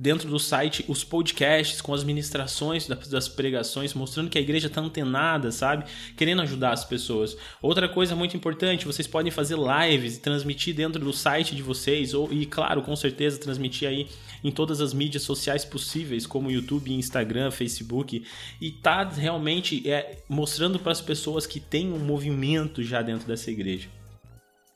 dentro 0.00 0.30
do 0.30 0.38
site 0.38 0.84
os 0.86 1.02
podcasts 1.02 1.80
com 1.80 1.92
as 1.92 2.04
ministrações 2.04 2.86
das 2.86 3.28
pregações, 3.28 3.92
mostrando 3.94 4.30
que 4.30 4.38
a 4.38 4.40
igreja 4.40 4.68
está 4.68 4.80
antenada, 4.80 5.50
sabe? 5.50 5.86
Querendo 6.16 6.42
ajudar 6.42 6.70
as 6.70 6.84
pessoas. 6.84 7.36
Outra 7.60 7.88
coisa 7.88 8.14
muito 8.14 8.36
importante, 8.36 8.86
vocês 8.86 9.08
podem 9.08 9.32
fazer 9.32 9.56
lives 9.58 10.16
e 10.16 10.20
transmitir 10.20 10.72
dentro 10.72 11.04
do 11.04 11.12
site 11.12 11.56
de 11.56 11.62
vocês, 11.62 12.14
ou, 12.14 12.32
e 12.32 12.46
claro, 12.46 12.80
com 12.82 12.94
certeza, 12.94 13.40
transmitir 13.40 13.88
aí 13.88 14.06
em 14.44 14.52
todas 14.52 14.80
as 14.80 14.94
mídias 14.94 15.24
sociais 15.24 15.64
possíveis, 15.64 16.28
como 16.28 16.48
YouTube, 16.48 16.92
Instagram, 16.92 17.50
Facebook, 17.50 18.24
e 18.60 18.70
tá 18.70 19.02
realmente 19.02 19.90
é, 19.90 20.22
mostrando 20.28 20.78
para 20.78 20.92
as 20.92 21.00
pessoas 21.00 21.44
que 21.44 21.58
tem 21.58 21.92
um 21.92 21.98
movimento 21.98 22.84
já 22.84 23.02
dentro 23.02 23.26
dessa 23.26 23.50
igreja 23.50 23.97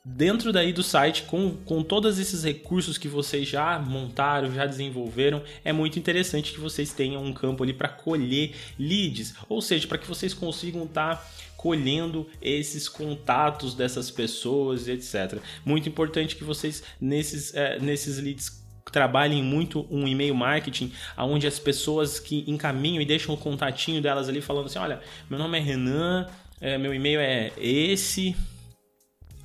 dentro 0.04 0.52
daí 0.52 0.72
do 0.72 0.82
site, 0.82 1.22
com, 1.22 1.56
com 1.64 1.82
todos 1.82 2.18
esses 2.18 2.42
recursos 2.42 2.98
que 2.98 3.06
vocês 3.06 3.48
já 3.48 3.78
montaram, 3.78 4.52
já 4.52 4.66
desenvolveram, 4.66 5.42
é 5.64 5.72
muito 5.72 5.98
interessante 5.98 6.52
que 6.52 6.60
vocês 6.60 6.92
tenham 6.92 7.22
um 7.22 7.32
campo 7.32 7.62
ali 7.62 7.72
para 7.72 7.88
colher 7.88 8.52
leads, 8.78 9.34
ou 9.48 9.60
seja, 9.62 9.86
para 9.86 9.98
que 9.98 10.08
vocês 10.08 10.34
consigam 10.34 10.84
estar 10.84 11.16
tá 11.16 11.30
colhendo 11.56 12.28
esses 12.40 12.88
contatos 12.88 13.74
dessas 13.74 14.10
pessoas, 14.10 14.88
etc. 14.88 15.40
Muito 15.64 15.88
importante 15.88 16.34
que 16.34 16.42
vocês 16.42 16.82
nesses, 17.00 17.54
é, 17.54 17.78
nesses 17.78 18.18
leads 18.18 18.60
trabalhem 18.90 19.42
muito 19.42 19.86
um 19.88 20.06
e-mail 20.08 20.34
marketing, 20.34 20.92
onde 21.16 21.46
as 21.46 21.58
pessoas 21.58 22.18
que 22.18 22.44
encaminham 22.48 23.00
e 23.00 23.06
deixam 23.06 23.34
o 23.34 23.38
contatinho 23.38 24.02
delas 24.02 24.28
ali 24.28 24.40
falando 24.40 24.66
assim, 24.66 24.80
olha, 24.80 25.00
meu 25.30 25.38
nome 25.38 25.56
é 25.56 25.60
Renan, 25.60 26.26
é, 26.60 26.76
meu 26.76 26.92
e-mail 26.92 27.20
é 27.20 27.52
esse, 27.58 28.36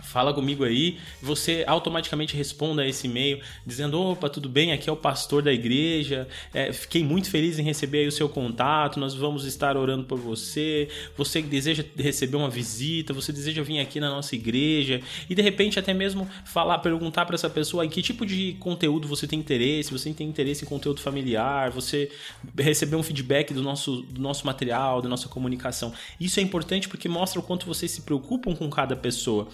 fala 0.08 0.34
comigo 0.34 0.64
aí, 0.64 0.98
você 1.22 1.64
automaticamente 1.68 2.36
responda 2.36 2.82
a 2.82 2.88
esse 2.88 3.08
e-mail 3.08 3.40
dizendo: 3.66 4.00
opa, 4.00 4.30
tudo 4.30 4.50
bem, 4.50 4.72
aqui 4.72 4.90
é 4.90 4.94
o 4.94 4.98
pastor 4.98 5.42
da 5.42 5.52
igreja, 5.52 6.28
é, 6.54 6.72
fiquei 6.72 7.04
muito 7.04 7.30
feliz 7.30 7.60
em 7.60 7.64
receber 7.64 8.08
o 8.08 8.12
seu 8.12 8.30
contato, 8.30 9.00
nós 9.00 9.14
vamos 9.14 9.46
estar 9.46 9.76
orando 9.76 10.06
por 10.06 10.18
você, 10.18 10.88
você 11.16 11.42
deseja 11.42 11.84
receber 11.98 12.38
uma 12.38 12.50
visita, 12.50 13.14
você 13.14 13.32
deseja 13.32 13.62
vir 13.62 13.80
aqui 13.80 14.00
na 14.00 14.10
nossa 14.10 14.36
igreja, 14.36 15.02
e 15.30 15.36
de 15.36 15.42
repente 15.42 15.78
até 15.80 15.94
mesmo 15.94 16.28
falar, 16.46 16.80
perguntar 16.80 17.26
para 17.26 17.36
essa 17.36 17.50
pessoa 17.50 17.86
em 17.86 17.90
que 17.90 18.02
tipo 18.02 18.26
de 18.26 18.54
conteúdo 18.60 19.08
você 19.08 19.28
tem 19.28 19.40
interesse, 19.40 19.92
você 19.92 20.14
tem 20.14 20.28
interesse 20.28 20.64
em 20.64 20.68
conteúdo 20.68 21.02
familiar, 21.02 21.70
você 21.70 22.10
receber 22.58 22.96
um 22.96 23.04
feedback 23.04 23.54
do 23.54 23.62
nosso, 23.62 24.02
do 24.04 24.22
nosso 24.22 24.46
material, 24.46 25.02
da 25.02 25.10
nossa 25.10 25.28
comunicação. 25.28 25.94
Isso 26.20 26.40
é 26.40 26.44
importante 26.44 26.88
porque 26.88 27.10
mostra 27.10 27.40
o 27.40 27.44
quanto 27.44 27.66
vocês 27.66 27.92
se 27.92 28.02
preocupam 28.02 28.56
com 28.56 28.70
cada 28.70 28.96
pessoa. 28.96 29.48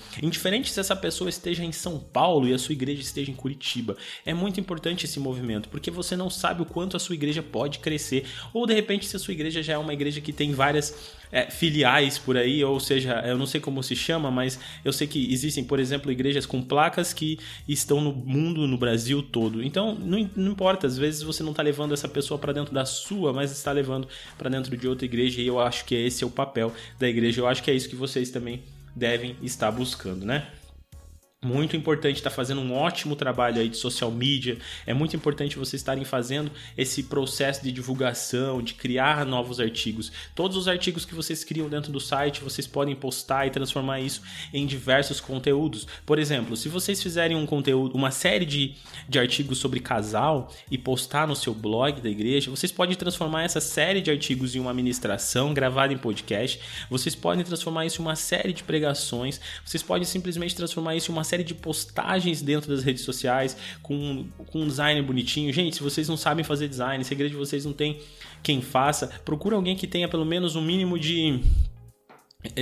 Se 0.71 0.79
essa 0.79 0.95
pessoa 0.95 1.29
esteja 1.29 1.63
em 1.63 1.71
São 1.71 1.99
Paulo 1.99 2.47
e 2.47 2.53
a 2.53 2.57
sua 2.57 2.73
igreja 2.73 3.01
esteja 3.01 3.31
em 3.31 3.35
Curitiba. 3.35 3.95
É 4.25 4.33
muito 4.33 4.59
importante 4.59 5.05
esse 5.05 5.19
movimento, 5.19 5.69
porque 5.69 5.89
você 5.89 6.15
não 6.15 6.29
sabe 6.29 6.61
o 6.61 6.65
quanto 6.65 6.97
a 6.97 6.99
sua 6.99 7.15
igreja 7.15 7.41
pode 7.41 7.79
crescer. 7.79 8.25
Ou 8.53 8.67
de 8.67 8.73
repente, 8.73 9.05
se 9.05 9.15
a 9.15 9.19
sua 9.19 9.33
igreja 9.33 9.63
já 9.63 9.73
é 9.73 9.77
uma 9.77 9.93
igreja 9.93 10.19
que 10.21 10.33
tem 10.33 10.53
várias 10.53 11.13
é, 11.31 11.49
filiais 11.49 12.19
por 12.19 12.37
aí, 12.37 12.63
ou 12.63 12.79
seja, 12.79 13.23
eu 13.25 13.37
não 13.37 13.45
sei 13.45 13.59
como 13.59 13.81
se 13.81 13.95
chama, 13.95 14.29
mas 14.29 14.59
eu 14.85 14.93
sei 14.93 15.07
que 15.07 15.33
existem, 15.33 15.63
por 15.63 15.79
exemplo, 15.79 16.11
igrejas 16.11 16.45
com 16.45 16.61
placas 16.61 17.13
que 17.13 17.39
estão 17.67 18.01
no 18.01 18.13
mundo, 18.13 18.67
no 18.67 18.77
Brasil 18.77 19.23
todo. 19.23 19.63
Então, 19.63 19.95
não, 19.95 20.29
não 20.35 20.51
importa, 20.51 20.85
às 20.85 20.97
vezes 20.97 21.23
você 21.23 21.41
não 21.41 21.51
está 21.51 21.63
levando 21.63 21.93
essa 21.93 22.07
pessoa 22.07 22.37
para 22.37 22.53
dentro 22.53 22.73
da 22.73 22.85
sua, 22.85 23.33
mas 23.33 23.51
está 23.51 23.71
levando 23.71 24.07
para 24.37 24.49
dentro 24.49 24.75
de 24.77 24.87
outra 24.87 25.05
igreja, 25.05 25.41
e 25.41 25.47
eu 25.47 25.59
acho 25.59 25.85
que 25.85 25.95
esse 25.95 26.23
é 26.23 26.27
o 26.27 26.29
papel 26.29 26.71
da 26.99 27.07
igreja. 27.07 27.41
Eu 27.41 27.47
acho 27.47 27.63
que 27.63 27.71
é 27.71 27.73
isso 27.73 27.89
que 27.89 27.95
vocês 27.95 28.29
também 28.29 28.61
devem 28.95 29.35
estar 29.41 29.71
buscando, 29.71 30.25
né? 30.25 30.47
Muito 31.43 31.75
importante 31.75 32.17
estar 32.17 32.29
tá 32.29 32.35
fazendo 32.35 32.61
um 32.61 32.73
ótimo 32.73 33.15
trabalho 33.15 33.59
aí 33.59 33.67
de 33.67 33.75
social 33.75 34.09
media. 34.09 34.57
É 34.85 34.93
muito 34.93 35.15
importante 35.15 35.57
vocês 35.57 35.81
estarem 35.81 36.05
fazendo 36.05 36.49
esse 36.77 37.03
processo 37.03 37.61
de 37.61 37.71
divulgação, 37.71 38.61
de 38.61 38.73
criar 38.73 39.25
novos 39.25 39.59
artigos. 39.59 40.11
Todos 40.33 40.55
os 40.55 40.69
artigos 40.69 41.03
que 41.03 41.13
vocês 41.13 41.43
criam 41.43 41.67
dentro 41.67 41.91
do 41.91 41.99
site, 41.99 42.41
vocês 42.41 42.65
podem 42.65 42.95
postar 42.95 43.45
e 43.45 43.49
transformar 43.49 43.99
isso 43.99 44.21
em 44.53 44.65
diversos 44.65 45.19
conteúdos. 45.19 45.85
Por 46.05 46.17
exemplo, 46.17 46.55
se 46.55 46.69
vocês 46.69 47.03
fizerem 47.03 47.35
um 47.35 47.45
conteúdo, 47.45 47.95
uma 47.95 48.11
série 48.11 48.45
de, 48.45 48.75
de 49.09 49.19
artigos 49.19 49.57
sobre 49.57 49.81
casal 49.81 50.49
e 50.71 50.77
postar 50.77 51.27
no 51.27 51.35
seu 51.35 51.53
blog 51.53 51.99
da 51.99 52.09
igreja, 52.09 52.49
vocês 52.49 52.71
podem 52.71 52.95
transformar 52.95 53.43
essa 53.43 53.59
série 53.59 54.01
de 54.01 54.09
artigos 54.09 54.55
em 54.55 54.59
uma 54.59 54.73
ministração 54.73 55.53
gravada 55.53 55.91
em 55.91 55.97
podcast. 55.97 56.59
Vocês 56.89 57.15
podem 57.15 57.43
transformar 57.43 57.85
isso 57.85 58.01
em 58.01 58.05
uma 58.05 58.15
série 58.15 58.53
de 58.53 58.63
pregações. 58.63 59.41
Vocês 59.65 59.83
podem 59.83 60.05
simplesmente 60.05 60.55
transformar 60.55 60.95
isso 60.95 61.11
em 61.11 61.13
uma 61.13 61.23
série 61.33 61.43
de 61.43 61.55
postagens 61.55 62.43
dentro 62.43 62.69
das 62.69 62.83
redes 62.83 63.03
sociais 63.03 63.57
com, 63.81 64.25
com 64.45 64.61
um 64.61 64.67
design 64.67 65.01
bonitinho. 65.01 65.51
Gente, 65.51 65.77
se 65.77 65.83
vocês 65.83 66.07
não 66.07 66.15
sabem 66.15 66.43
fazer 66.43 66.67
design, 66.67 67.03
se 67.03 67.11
a 67.11 67.15
igreja 67.15 67.31
de 67.31 67.39
vocês 67.39 67.65
não 67.65 67.73
tem 67.73 67.99
quem 68.43 68.61
faça, 68.61 69.07
procura 69.25 69.55
alguém 69.55 69.75
que 69.75 69.87
tenha 69.87 70.07
pelo 70.07 70.25
menos 70.25 70.55
um 70.55 70.61
mínimo 70.61 70.99
de 70.99 71.39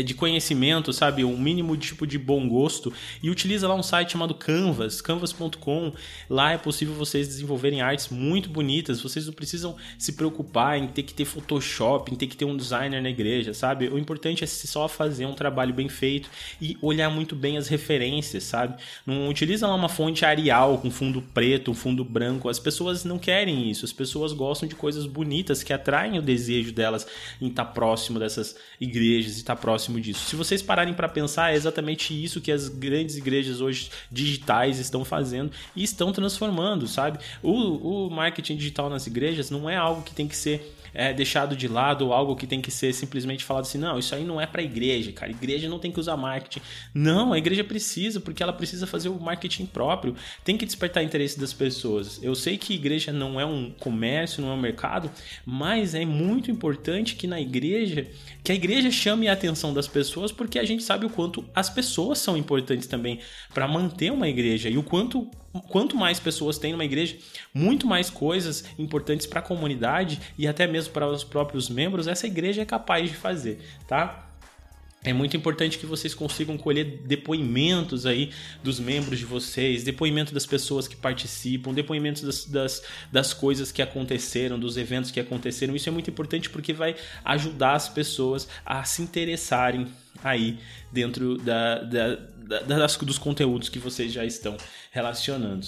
de 0.03 0.13
conhecimento, 0.13 0.93
sabe, 0.93 1.23
um 1.23 1.37
mínimo 1.37 1.75
tipo 1.75 2.05
de 2.05 2.17
bom 2.17 2.47
gosto 2.47 2.93
e 3.21 3.29
utiliza 3.29 3.67
lá 3.67 3.75
um 3.75 3.81
site 3.81 4.11
chamado 4.11 4.35
Canvas, 4.35 5.01
canvas.com. 5.01 5.91
Lá 6.29 6.51
é 6.51 6.57
possível 6.57 6.93
vocês 6.93 7.27
desenvolverem 7.27 7.81
artes 7.81 8.09
muito 8.09 8.49
bonitas. 8.49 9.01
Vocês 9.01 9.25
não 9.25 9.33
precisam 9.33 9.75
se 9.97 10.13
preocupar 10.13 10.77
em 10.77 10.87
ter 10.87 11.03
que 11.03 11.13
ter 11.13 11.25
Photoshop, 11.25 12.11
em 12.11 12.15
ter 12.15 12.27
que 12.27 12.37
ter 12.37 12.45
um 12.45 12.55
designer 12.55 13.01
na 13.01 13.09
igreja, 13.09 13.53
sabe? 13.53 13.87
O 13.87 13.97
importante 13.97 14.43
é 14.43 14.47
só 14.47 14.87
fazer 14.87 15.25
um 15.25 15.33
trabalho 15.33 15.73
bem 15.73 15.89
feito 15.89 16.29
e 16.61 16.77
olhar 16.81 17.09
muito 17.09 17.35
bem 17.35 17.57
as 17.57 17.67
referências, 17.67 18.43
sabe? 18.43 18.81
Não 19.05 19.27
utiliza 19.27 19.67
lá 19.67 19.73
uma 19.73 19.89
fonte 19.89 20.23
Arial 20.23 20.77
com 20.77 20.91
fundo 20.91 21.21
preto, 21.33 21.73
fundo 21.73 22.05
branco. 22.05 22.49
As 22.49 22.59
pessoas 22.59 23.03
não 23.03 23.17
querem 23.17 23.69
isso. 23.69 23.83
As 23.83 23.93
pessoas 23.93 24.31
gostam 24.31 24.69
de 24.69 24.75
coisas 24.75 25.07
bonitas 25.07 25.63
que 25.63 25.73
atraem 25.73 26.19
o 26.19 26.21
desejo 26.21 26.71
delas 26.71 27.07
em 27.41 27.47
estar 27.47 27.65
próximo 27.65 28.19
dessas 28.19 28.55
igrejas 28.79 29.37
e 29.37 29.37
estar 29.37 29.55
próximo 29.55 29.70
próximo 29.71 30.01
disso. 30.01 30.25
Se 30.27 30.35
vocês 30.35 30.61
pararem 30.61 30.93
para 30.93 31.07
pensar, 31.07 31.53
é 31.53 31.55
exatamente 31.55 32.13
isso 32.13 32.41
que 32.41 32.51
as 32.51 32.67
grandes 32.67 33.15
igrejas 33.15 33.61
hoje 33.61 33.89
digitais 34.11 34.79
estão 34.79 35.05
fazendo 35.05 35.49
e 35.73 35.81
estão 35.81 36.11
transformando, 36.11 36.87
sabe? 36.87 37.19
O, 37.41 38.07
o 38.07 38.09
marketing 38.09 38.57
digital 38.57 38.89
nas 38.89 39.07
igrejas 39.07 39.49
não 39.49 39.69
é 39.69 39.77
algo 39.77 40.01
que 40.01 40.13
tem 40.13 40.27
que 40.27 40.35
ser 40.35 40.75
é, 40.93 41.13
deixado 41.13 41.55
de 41.55 41.67
lado 41.67 42.05
ou 42.05 42.13
algo 42.13 42.35
que 42.35 42.45
tem 42.45 42.61
que 42.61 42.71
ser 42.71 42.93
simplesmente 42.93 43.43
falado 43.43 43.63
assim, 43.63 43.77
não, 43.77 43.97
isso 43.97 44.13
aí 44.13 44.23
não 44.23 44.39
é 44.39 44.45
para 44.45 44.61
igreja, 44.61 45.11
cara. 45.11 45.31
Igreja 45.31 45.69
não 45.69 45.79
tem 45.79 45.91
que 45.91 45.99
usar 45.99 46.17
marketing. 46.17 46.61
Não, 46.93 47.33
a 47.33 47.37
igreja 47.37 47.63
precisa, 47.63 48.19
porque 48.19 48.43
ela 48.43 48.53
precisa 48.53 48.85
fazer 48.85 49.09
o 49.09 49.19
marketing 49.19 49.65
próprio. 49.65 50.15
Tem 50.43 50.57
que 50.57 50.65
despertar 50.65 51.03
interesse 51.03 51.39
das 51.39 51.53
pessoas. 51.53 52.19
Eu 52.21 52.35
sei 52.35 52.57
que 52.57 52.73
igreja 52.73 53.11
não 53.11 53.39
é 53.39 53.45
um 53.45 53.71
comércio, 53.71 54.41
não 54.41 54.51
é 54.51 54.53
um 54.53 54.59
mercado, 54.59 55.09
mas 55.45 55.95
é 55.95 56.05
muito 56.05 56.51
importante 56.51 57.15
que 57.15 57.27
na 57.27 57.39
igreja, 57.39 58.07
que 58.43 58.51
a 58.51 58.55
igreja 58.55 58.91
chame 58.91 59.27
a 59.27 59.33
atenção 59.33 59.60
atenção 59.61 59.73
das 59.73 59.87
pessoas, 59.87 60.31
porque 60.31 60.57
a 60.57 60.63
gente 60.63 60.83
sabe 60.83 61.05
o 61.05 61.09
quanto 61.09 61.45
as 61.53 61.69
pessoas 61.69 62.17
são 62.19 62.35
importantes 62.35 62.87
também 62.87 63.19
para 63.53 63.67
manter 63.67 64.11
uma 64.11 64.27
igreja 64.27 64.69
e 64.69 64.77
o 64.77 64.83
quanto 64.83 65.29
quanto 65.67 65.97
mais 65.97 66.17
pessoas 66.17 66.57
tem 66.57 66.71
numa 66.71 66.85
igreja, 66.85 67.17
muito 67.53 67.85
mais 67.85 68.09
coisas 68.09 68.63
importantes 68.79 69.27
para 69.27 69.41
a 69.41 69.43
comunidade 69.43 70.19
e 70.37 70.47
até 70.47 70.65
mesmo 70.65 70.93
para 70.93 71.05
os 71.07 71.25
próprios 71.25 71.69
membros 71.69 72.07
essa 72.07 72.25
igreja 72.25 72.61
é 72.61 72.65
capaz 72.65 73.09
de 73.09 73.17
fazer, 73.17 73.59
tá? 73.85 74.30
É 75.03 75.11
muito 75.11 75.35
importante 75.35 75.79
que 75.79 75.85
vocês 75.87 76.13
consigam 76.13 76.55
colher 76.59 77.01
depoimentos 77.05 78.05
aí 78.05 78.31
dos 78.63 78.79
membros 78.79 79.17
de 79.17 79.25
vocês, 79.25 79.83
depoimento 79.83 80.31
das 80.31 80.45
pessoas 80.45 80.87
que 80.87 80.95
participam, 80.95 81.73
depoimentos 81.73 82.21
das, 82.21 82.45
das, 82.45 82.83
das, 83.11 83.33
das, 83.33 83.71
que 83.71 83.81
aconteceram, 83.81 84.59
dos 84.59 84.77
eventos 84.77 85.09
que 85.09 85.19
aconteceram. 85.19 85.75
Isso 85.75 85.89
é 85.89 85.91
muito 85.91 86.11
importante 86.11 86.51
porque 86.51 86.71
vai 86.71 86.95
ajudar 87.25 87.73
as 87.73 87.89
pessoas 87.89 88.47
a 88.63 88.83
se 88.83 89.01
interessarem 89.01 89.87
aí 90.23 90.59
dentro 90.91 91.35
da, 91.39 91.79
da, 91.79 92.15
da 92.15 92.59
das, 92.59 92.95
dos 92.97 93.17
conteúdos 93.17 93.69
que 93.69 93.79
vocês 93.79 94.13
já 94.13 94.23
estão 94.23 94.55
relacionando. 94.91 95.65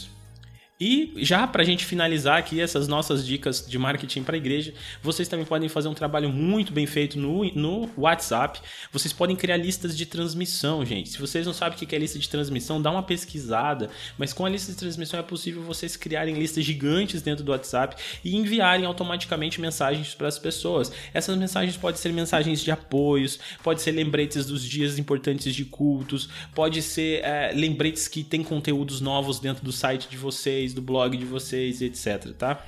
E 0.85 1.13
já 1.15 1.47
para 1.47 1.61
a 1.61 1.65
gente 1.65 1.85
finalizar 1.85 2.37
aqui 2.37 2.59
essas 2.59 2.89
nossas 2.89 3.25
dicas 3.25 3.65
de 3.65 3.79
marketing 3.79 4.21
para 4.21 4.35
a 4.35 4.37
igreja, 4.37 4.73
vocês 5.01 5.29
também 5.29 5.45
podem 5.45 5.69
fazer 5.69 5.87
um 5.87 5.93
trabalho 5.93 6.27
muito 6.27 6.73
bem 6.73 6.85
feito 6.85 7.17
no, 7.17 7.45
no 7.55 7.89
WhatsApp. 7.95 8.59
Vocês 8.91 9.13
podem 9.13 9.33
criar 9.33 9.55
listas 9.55 9.95
de 9.95 10.05
transmissão, 10.05 10.85
gente. 10.85 11.11
Se 11.11 11.19
vocês 11.19 11.45
não 11.45 11.53
sabem 11.53 11.77
o 11.77 11.87
que 11.87 11.95
é 11.95 11.97
lista 11.97 12.19
de 12.19 12.27
transmissão, 12.27 12.81
dá 12.81 12.91
uma 12.91 13.01
pesquisada. 13.01 13.89
Mas 14.17 14.33
com 14.33 14.45
a 14.45 14.49
lista 14.49 14.73
de 14.73 14.77
transmissão 14.77 15.17
é 15.17 15.23
possível 15.23 15.63
vocês 15.63 15.95
criarem 15.95 16.35
listas 16.35 16.65
gigantes 16.65 17.21
dentro 17.21 17.45
do 17.45 17.53
WhatsApp 17.53 17.95
e 18.21 18.35
enviarem 18.35 18.85
automaticamente 18.85 19.61
mensagens 19.61 20.13
para 20.13 20.27
as 20.27 20.37
pessoas. 20.37 20.91
Essas 21.13 21.37
mensagens 21.37 21.77
podem 21.77 22.01
ser 22.01 22.11
mensagens 22.11 22.59
de 22.59 22.71
apoios, 22.71 23.39
pode 23.63 23.81
ser 23.81 23.93
lembretes 23.93 24.47
dos 24.47 24.61
dias 24.61 24.99
importantes 24.99 25.55
de 25.55 25.63
cultos, 25.63 26.27
pode 26.53 26.81
ser 26.81 27.23
é, 27.23 27.53
lembretes 27.55 28.09
que 28.09 28.21
tem 28.21 28.43
conteúdos 28.43 28.99
novos 28.99 29.39
dentro 29.39 29.63
do 29.63 29.71
site 29.71 30.09
de 30.09 30.17
vocês 30.17 30.73
vocês, 30.73 30.73
do 30.74 30.82
blog 30.82 31.15
de 31.15 31.25
vocês, 31.25 31.82
etc, 31.82 32.34
tá? 32.38 32.63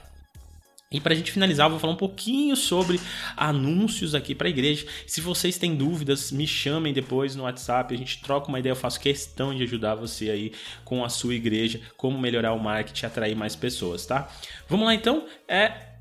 E 0.92 1.02
para 1.02 1.14
a 1.14 1.16
gente 1.16 1.32
finalizar, 1.32 1.66
eu 1.66 1.72
vou 1.72 1.80
falar 1.80 1.94
um 1.94 1.98
pouquinho 1.98 2.56
sobre 2.56 3.02
anúncios 3.36 4.14
aqui 4.16 4.36
para 4.36 4.48
a 4.48 4.50
igreja. 4.50 4.86
Se 5.06 5.20
vocês 5.20 5.58
têm 5.58 5.76
dúvidas, 5.76 6.32
me 6.32 6.48
chamem 6.48 6.94
depois 6.94 7.36
no 7.36 7.44
WhatsApp, 7.44 7.94
a 7.94 7.98
gente 7.98 8.22
troca 8.22 8.48
uma 8.48 8.60
ideia, 8.60 8.72
eu 8.72 8.78
faço 8.78 9.00
questão 9.00 9.54
de 9.54 9.64
ajudar 9.64 9.96
você 9.96 10.30
aí 10.30 10.54
com 10.86 11.04
a 11.04 11.10
sua 11.10 11.34
igreja, 11.34 11.82
como 11.98 12.18
melhorar 12.18 12.54
o 12.54 12.60
marketing, 12.60 13.08
atrair 13.08 13.36
mais 13.36 13.56
pessoas, 13.56 14.06
tá? 14.06 14.32
Vamos 14.70 14.86
lá 14.86 14.94
então, 14.94 15.26
é 15.48 15.96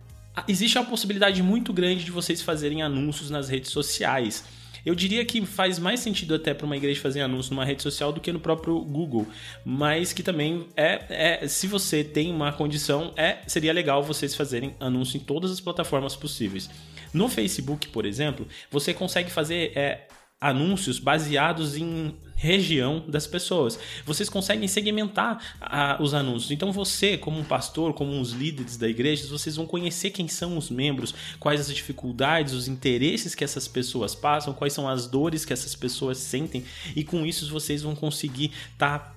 existe 0.47 0.79
a 0.79 0.85
possibilidade 0.85 1.43
muito 1.43 1.73
grande 1.73 2.05
de 2.05 2.11
vocês 2.11 2.43
fazerem 2.43 2.83
anúncios 2.83 3.31
nas 3.31 3.49
redes 3.49 3.71
sociais. 3.71 4.45
Eu 4.85 4.95
diria 4.95 5.25
que 5.25 5.45
faz 5.47 5.79
mais 5.79 6.00
sentido 6.00 6.35
até 6.35 6.53
para 6.53 6.67
uma 6.67 6.76
igreja 6.76 7.00
fazer 7.00 7.23
anúncio 7.23 7.55
numa 7.55 7.64
rede 7.64 7.83
social 7.83 8.12
do 8.12 8.21
que 8.21 8.33
no 8.33 8.41
próprio 8.41 8.79
Google, 8.81 9.26
mas 9.64 10.12
que 10.12 10.23
também 10.23 10.67
é, 10.76 11.41
é 11.43 11.49
se 11.49 11.67
você 11.67 12.05
tem 12.05 12.31
uma 12.31 12.53
condição, 12.53 13.12
é 13.17 13.38
seria 13.47 13.73
legal 13.73 14.03
vocês 14.03 14.35
fazerem 14.35 14.75
anúncio 14.79 15.17
em 15.17 15.21
todas 15.21 15.50
as 15.50 15.61
plataformas 15.61 16.14
possíveis. 16.14 16.69
No 17.12 17.29
Facebook, 17.29 17.88
por 17.88 18.05
exemplo, 18.05 18.47
você 18.71 18.93
consegue 18.93 19.31
fazer 19.31 19.73
é, 19.76 20.07
anúncios 20.41 20.99
baseados 20.99 21.76
em 21.76 22.14
região 22.37 23.05
das 23.09 23.26
pessoas. 23.26 23.79
Vocês 24.05 24.29
conseguem 24.29 24.69
segmentar 24.69 25.57
a, 25.61 25.97
os 26.03 26.12
anúncios. 26.12 26.50
Então 26.50 26.73
você, 26.73 27.17
como 27.17 27.38
um 27.38 27.45
pastor, 27.45 27.95
como 27.95 28.21
os 28.21 28.33
líderes 28.33 28.76
da 28.76 28.88
igreja, 28.88 29.26
vocês 29.29 29.57
vão 29.57 29.67
conhecer 29.67 30.11
quem 30.11 30.29
são 30.29 30.59
os 30.59 30.69
membros, 30.69 31.14
quais 31.41 31.61
as 31.61 31.75
dificuldades, 31.75 32.53
os 32.53 32.69
interesses 32.69 33.35
que 33.35 33.45
essas 33.45 33.67
pessoas 33.67 34.14
passam, 34.14 34.53
quais 34.53 34.73
são 34.73 34.88
as 34.88 35.07
dores 35.07 35.45
que 35.45 35.53
essas 35.53 35.75
pessoas 35.75 36.19
sentem 36.19 36.64
e 36.95 37.03
com 37.03 37.25
isso 37.25 37.49
vocês 37.49 37.83
vão 37.83 37.95
conseguir 37.95 38.53
estar 38.75 38.99
tá 38.99 39.14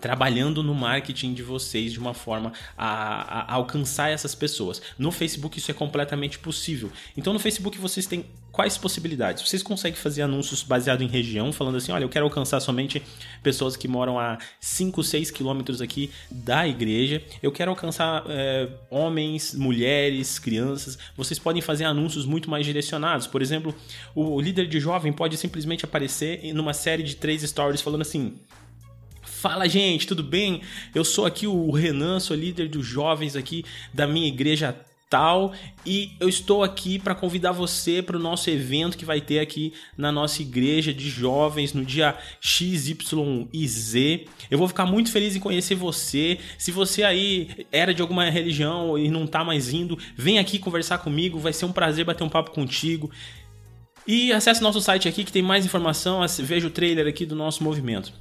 trabalhando 0.00 0.62
no 0.62 0.74
marketing 0.74 1.34
de 1.34 1.42
vocês 1.42 1.92
de 1.92 1.98
uma 1.98 2.14
forma 2.14 2.52
a, 2.76 3.52
a, 3.52 3.54
alcançar 3.54 4.10
essas 4.10 4.34
pessoas. 4.34 4.80
No 4.98 5.12
Facebook 5.12 5.58
isso 5.58 5.70
é 5.70 5.74
completamente 5.74 6.38
possível. 6.38 6.90
Então 7.16 7.32
no 7.32 7.38
Facebook 7.38 7.78
vocês 7.78 8.06
têm 8.06 8.24
quais 8.50 8.76
possibilidades? 8.76 9.46
Vocês 9.46 9.62
conseguem 9.62 9.98
fazer 9.98 10.22
anúncios 10.22 10.62
baseado 10.62 11.02
em 11.02 11.06
região, 11.06 11.52
falando 11.52 11.76
assim, 11.76 11.92
olha, 11.92 12.04
eu 12.04 12.08
quero 12.08 12.24
alcançar 12.24 12.60
somente 12.60 13.02
pessoas 13.42 13.76
que 13.76 13.88
moram 13.88 14.18
a 14.18 14.38
5, 14.60 15.02
6 15.02 15.30
quilômetros 15.30 15.80
aqui 15.80 16.10
da 16.30 16.66
igreja. 16.66 17.22
Eu 17.42 17.50
quero 17.50 17.70
alcançar 17.70 18.24
é, 18.28 18.68
homens, 18.90 19.54
mulheres, 19.54 20.38
crianças. 20.38 20.98
Vocês 21.16 21.38
podem 21.38 21.62
fazer 21.62 21.84
anúncios 21.84 22.26
muito 22.26 22.50
mais 22.50 22.66
direcionados. 22.66 23.26
Por 23.26 23.40
exemplo, 23.40 23.74
o 24.14 24.40
líder 24.40 24.66
de 24.66 24.78
jovem 24.80 25.12
pode 25.12 25.36
simplesmente 25.36 25.84
aparecer 25.84 26.52
numa 26.52 26.74
série 26.74 27.02
de 27.02 27.16
três 27.16 27.42
stories 27.42 27.80
falando 27.80 28.02
assim 28.02 28.38
Fala, 29.42 29.68
gente, 29.68 30.06
tudo 30.06 30.22
bem? 30.22 30.62
Eu 30.94 31.04
sou 31.04 31.26
aqui 31.26 31.48
o 31.48 31.72
Renan, 31.72 32.20
sou 32.20 32.36
líder 32.36 32.68
dos 32.68 32.86
jovens 32.86 33.34
aqui 33.34 33.64
da 33.92 34.06
minha 34.06 34.28
igreja 34.28 34.72
tal 35.10 35.52
e 35.84 36.12
eu 36.20 36.28
estou 36.28 36.62
aqui 36.62 36.96
para 36.96 37.12
convidar 37.12 37.50
você 37.50 38.00
para 38.00 38.16
o 38.16 38.20
nosso 38.20 38.48
evento 38.48 38.96
que 38.96 39.04
vai 39.04 39.20
ter 39.20 39.40
aqui 39.40 39.72
na 39.98 40.12
nossa 40.12 40.40
igreja 40.42 40.94
de 40.94 41.10
jovens 41.10 41.72
no 41.72 41.84
dia 41.84 42.16
X, 42.40 42.88
Y 42.88 43.48
e 43.52 43.66
Z. 43.66 44.26
Eu 44.48 44.58
vou 44.58 44.68
ficar 44.68 44.86
muito 44.86 45.10
feliz 45.10 45.34
em 45.34 45.40
conhecer 45.40 45.74
você. 45.74 46.38
Se 46.56 46.70
você 46.70 47.02
aí 47.02 47.66
era 47.72 47.92
de 47.92 48.00
alguma 48.00 48.30
religião 48.30 48.96
e 48.96 49.10
não 49.10 49.24
está 49.24 49.42
mais 49.42 49.72
indo, 49.72 49.98
vem 50.16 50.38
aqui 50.38 50.56
conversar 50.56 50.98
comigo, 50.98 51.40
vai 51.40 51.52
ser 51.52 51.64
um 51.64 51.72
prazer 51.72 52.04
bater 52.04 52.22
um 52.22 52.28
papo 52.28 52.52
contigo. 52.52 53.10
E 54.06 54.32
acesse 54.32 54.62
nosso 54.62 54.80
site 54.80 55.08
aqui 55.08 55.24
que 55.24 55.32
tem 55.32 55.42
mais 55.42 55.66
informação, 55.66 56.20
veja 56.38 56.68
o 56.68 56.70
trailer 56.70 57.08
aqui 57.08 57.26
do 57.26 57.34
nosso 57.34 57.64
movimento. 57.64 58.12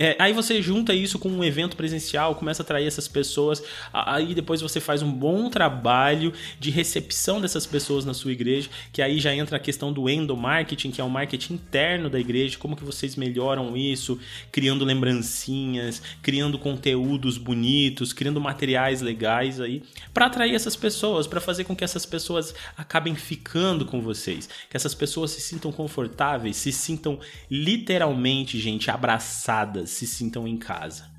É, 0.00 0.14
aí 0.20 0.32
você 0.32 0.62
junta 0.62 0.94
isso 0.94 1.18
com 1.18 1.28
um 1.28 1.42
evento 1.42 1.76
presencial, 1.76 2.36
começa 2.36 2.62
a 2.62 2.64
atrair 2.64 2.86
essas 2.86 3.08
pessoas, 3.08 3.60
aí 3.92 4.32
depois 4.32 4.60
você 4.60 4.78
faz 4.78 5.02
um 5.02 5.10
bom 5.10 5.50
trabalho 5.50 6.32
de 6.60 6.70
recepção 6.70 7.40
dessas 7.40 7.66
pessoas 7.66 8.04
na 8.04 8.14
sua 8.14 8.30
igreja, 8.30 8.70
que 8.92 9.02
aí 9.02 9.18
já 9.18 9.34
entra 9.34 9.56
a 9.56 9.60
questão 9.60 9.92
do 9.92 10.08
endomarketing, 10.08 10.92
que 10.92 11.00
é 11.00 11.04
o 11.04 11.10
marketing 11.10 11.54
interno 11.54 12.08
da 12.08 12.20
igreja, 12.20 12.56
como 12.58 12.76
que 12.76 12.84
vocês 12.84 13.16
melhoram 13.16 13.76
isso, 13.76 14.20
criando 14.52 14.84
lembrancinhas, 14.84 16.00
criando 16.22 16.60
conteúdos 16.60 17.36
bonitos, 17.36 18.12
criando 18.12 18.40
materiais 18.40 19.00
legais 19.00 19.60
aí, 19.60 19.82
para 20.14 20.26
atrair 20.26 20.54
essas 20.54 20.76
pessoas, 20.76 21.26
para 21.26 21.40
fazer 21.40 21.64
com 21.64 21.74
que 21.74 21.82
essas 21.82 22.06
pessoas 22.06 22.54
acabem 22.76 23.16
ficando 23.16 23.84
com 23.84 24.00
vocês, 24.00 24.48
que 24.70 24.76
essas 24.76 24.94
pessoas 24.94 25.32
se 25.32 25.40
sintam 25.40 25.72
confortáveis, 25.72 26.56
se 26.56 26.70
sintam 26.70 27.18
literalmente, 27.50 28.60
gente, 28.60 28.92
abraçadas 28.92 29.87
se 29.88 30.06
sintam 30.06 30.46
em 30.46 30.56
casa. 30.56 31.10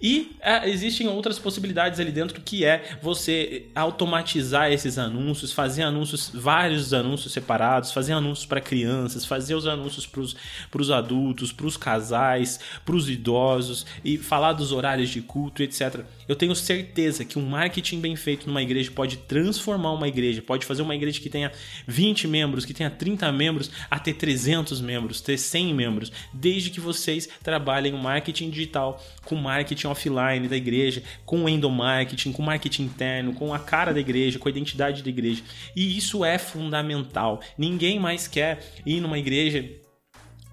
E 0.00 0.36
é, 0.40 0.68
existem 0.68 1.08
outras 1.08 1.40
possibilidades 1.40 1.98
ali 1.98 2.12
dentro 2.12 2.40
que 2.40 2.64
é 2.64 2.96
você 3.02 3.66
automatizar 3.74 4.70
esses 4.70 4.96
anúncios, 4.96 5.52
fazer 5.52 5.82
anúncios, 5.82 6.30
vários 6.32 6.94
anúncios 6.94 7.32
separados, 7.32 7.90
fazer 7.90 8.12
anúncios 8.12 8.46
para 8.46 8.60
crianças, 8.60 9.24
fazer 9.24 9.56
os 9.56 9.66
anúncios 9.66 10.06
para 10.06 10.80
os 10.80 10.90
adultos, 10.90 11.52
para 11.52 11.66
os 11.66 11.76
casais, 11.76 12.60
para 12.84 12.94
os 12.94 13.10
idosos 13.10 13.84
e 14.04 14.16
falar 14.16 14.52
dos 14.52 14.70
horários 14.70 15.10
de 15.10 15.20
culto, 15.20 15.64
etc. 15.64 16.04
Eu 16.28 16.36
tenho 16.36 16.54
certeza 16.54 17.24
que 17.24 17.38
um 17.38 17.46
marketing 17.46 18.00
bem 18.00 18.14
feito 18.14 18.46
numa 18.46 18.62
igreja 18.62 18.92
pode 18.92 19.16
transformar 19.16 19.92
uma 19.92 20.06
igreja, 20.06 20.40
pode 20.40 20.64
fazer 20.64 20.82
uma 20.82 20.94
igreja 20.94 21.20
que 21.20 21.28
tenha 21.28 21.50
20 21.88 22.28
membros, 22.28 22.64
que 22.64 22.72
tenha 22.72 22.90
30 22.90 23.32
membros, 23.32 23.68
a 23.90 23.98
ter 23.98 24.14
300 24.14 24.80
membros, 24.80 25.20
ter 25.20 25.38
100 25.38 25.74
membros, 25.74 26.12
desde 26.32 26.70
que 26.70 26.80
vocês 26.80 27.28
trabalhem 27.42 27.94
o 27.94 27.98
marketing 27.98 28.50
digital 28.50 29.02
com 29.24 29.34
marketing 29.34 29.87
offline 29.88 30.48
da 30.48 30.56
igreja, 30.56 31.02
com 31.24 31.44
o 31.44 31.48
endomarketing, 31.48 32.32
com 32.32 32.42
marketing 32.42 32.84
interno, 32.84 33.32
com 33.32 33.52
a 33.52 33.58
cara 33.58 33.92
da 33.92 34.00
igreja, 34.00 34.38
com 34.38 34.48
a 34.48 34.50
identidade 34.50 35.02
da 35.02 35.08
igreja. 35.08 35.42
E 35.74 35.96
isso 35.96 36.24
é 36.24 36.38
fundamental. 36.38 37.40
Ninguém 37.56 37.98
mais 37.98 38.28
quer 38.28 38.60
ir 38.84 39.00
numa 39.00 39.18
igreja 39.18 39.68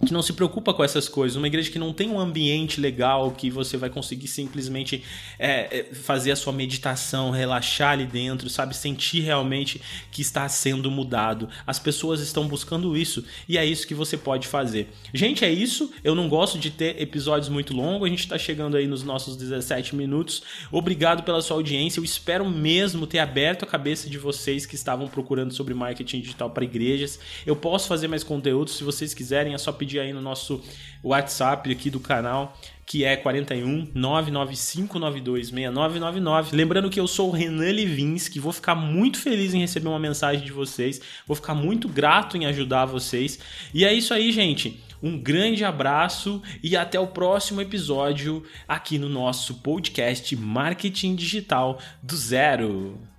que 0.06 0.14
não 0.14 0.22
se 0.22 0.34
preocupa 0.34 0.74
com 0.74 0.84
essas 0.84 1.10
coisas, 1.10 1.36
uma 1.36 1.48
igreja 1.48 1.70
que 1.72 1.80
não 1.80 1.92
tem 1.92 2.10
um 2.10 2.20
ambiente 2.20 2.80
legal 2.80 3.32
que 3.32 3.50
você 3.50 3.78
vai 3.78 3.90
conseguir 3.90 4.28
simplesmente 4.28 5.04
é, 5.38 5.80
é, 5.80 5.84
fazer 5.94 6.32
a 6.32 6.36
sua 6.36 6.54
meditação, 6.54 7.32
relaxar 7.32 7.92
ali 7.92 8.06
dentro, 8.06 8.50
sabe, 8.50 8.76
sentir 8.76 9.22
realmente 9.22 9.82
que 10.12 10.22
está 10.22 10.48
sendo 10.48 10.90
mudado. 10.92 11.50
As 11.66 11.80
pessoas 11.80 12.20
estão 12.20 12.48
buscando 12.48 12.96
isso 12.96 13.24
e 13.48 13.58
é 13.58 13.66
isso 13.66 13.88
que 13.88 13.94
você 13.94 14.18
pode 14.18 14.48
fazer. 14.48 14.90
Gente, 15.14 15.44
é 15.44 15.52
isso. 15.52 15.92
Eu 16.04 16.16
não 16.16 16.30
gosto 16.30 16.58
de 16.58 16.70
ter 16.70 17.02
episódios 17.02 17.50
muito 17.50 17.74
longos. 17.74 18.06
A 18.06 18.10
gente 18.10 18.20
está 18.20 18.38
chegando 18.38 18.78
aí 18.78 18.88
nos 18.88 19.04
nossos 19.04 19.36
17 19.36 19.96
minutos. 19.96 20.44
Obrigado 20.72 21.24
pela 21.24 21.42
sua 21.42 21.58
audiência. 21.58 22.00
Eu 22.00 22.04
espero 22.04 22.50
mesmo 22.50 23.08
ter 23.08 23.20
aberto 23.20 23.64
a 23.64 23.68
cabeça 23.68 24.10
de 24.10 24.18
vocês 24.18 24.66
que 24.66 24.76
estavam 24.76 25.08
procurando 25.08 25.54
sobre 25.54 25.74
marketing 25.74 26.22
digital 26.22 26.50
para 26.50 26.64
igrejas. 26.64 27.20
Eu 27.46 27.56
posso 27.56 27.88
fazer 27.88 28.08
mais 28.08 28.24
conteúdo 28.24 28.70
se 28.70 28.84
vocês 28.84 29.14
quiserem. 29.14 29.54
É 29.54 29.58
só 29.58 29.72
pedir 29.72 29.95
aí 30.00 30.14
no 30.14 30.22
nosso 30.22 30.62
WhatsApp 31.04 31.72
aqui 31.72 31.90
do 31.90 32.00
canal, 32.00 32.56
que 32.86 33.04
é 33.04 33.16
41 33.16 33.88
995926999. 33.94 36.52
Lembrando 36.52 36.90
que 36.90 37.00
eu 37.00 37.08
sou 37.08 37.30
o 37.30 37.32
Renan 37.32 37.72
Levinsky, 37.72 38.40
vou 38.40 38.52
ficar 38.52 38.76
muito 38.76 39.20
feliz 39.20 39.54
em 39.54 39.60
receber 39.60 39.88
uma 39.88 40.00
mensagem 40.00 40.46
de 40.46 40.52
vocês, 40.52 41.02
vou 41.28 41.36
ficar 41.36 41.56
muito 41.56 41.88
grato 41.88 42.38
em 42.38 42.46
ajudar 42.46 42.86
vocês. 42.86 43.40
E 43.74 43.86
é 43.86 43.94
isso 43.94 44.14
aí, 44.14 44.32
gente. 44.32 44.80
Um 45.02 45.20
grande 45.20 45.64
abraço 45.64 46.42
e 46.64 46.76
até 46.76 47.00
o 47.00 47.08
próximo 47.08 47.62
episódio 47.62 48.44
aqui 48.68 48.98
no 48.98 49.10
nosso 49.10 49.56
podcast 49.56 50.36
Marketing 50.36 51.16
Digital 51.16 51.80
do 52.02 52.16
Zero. 52.16 53.15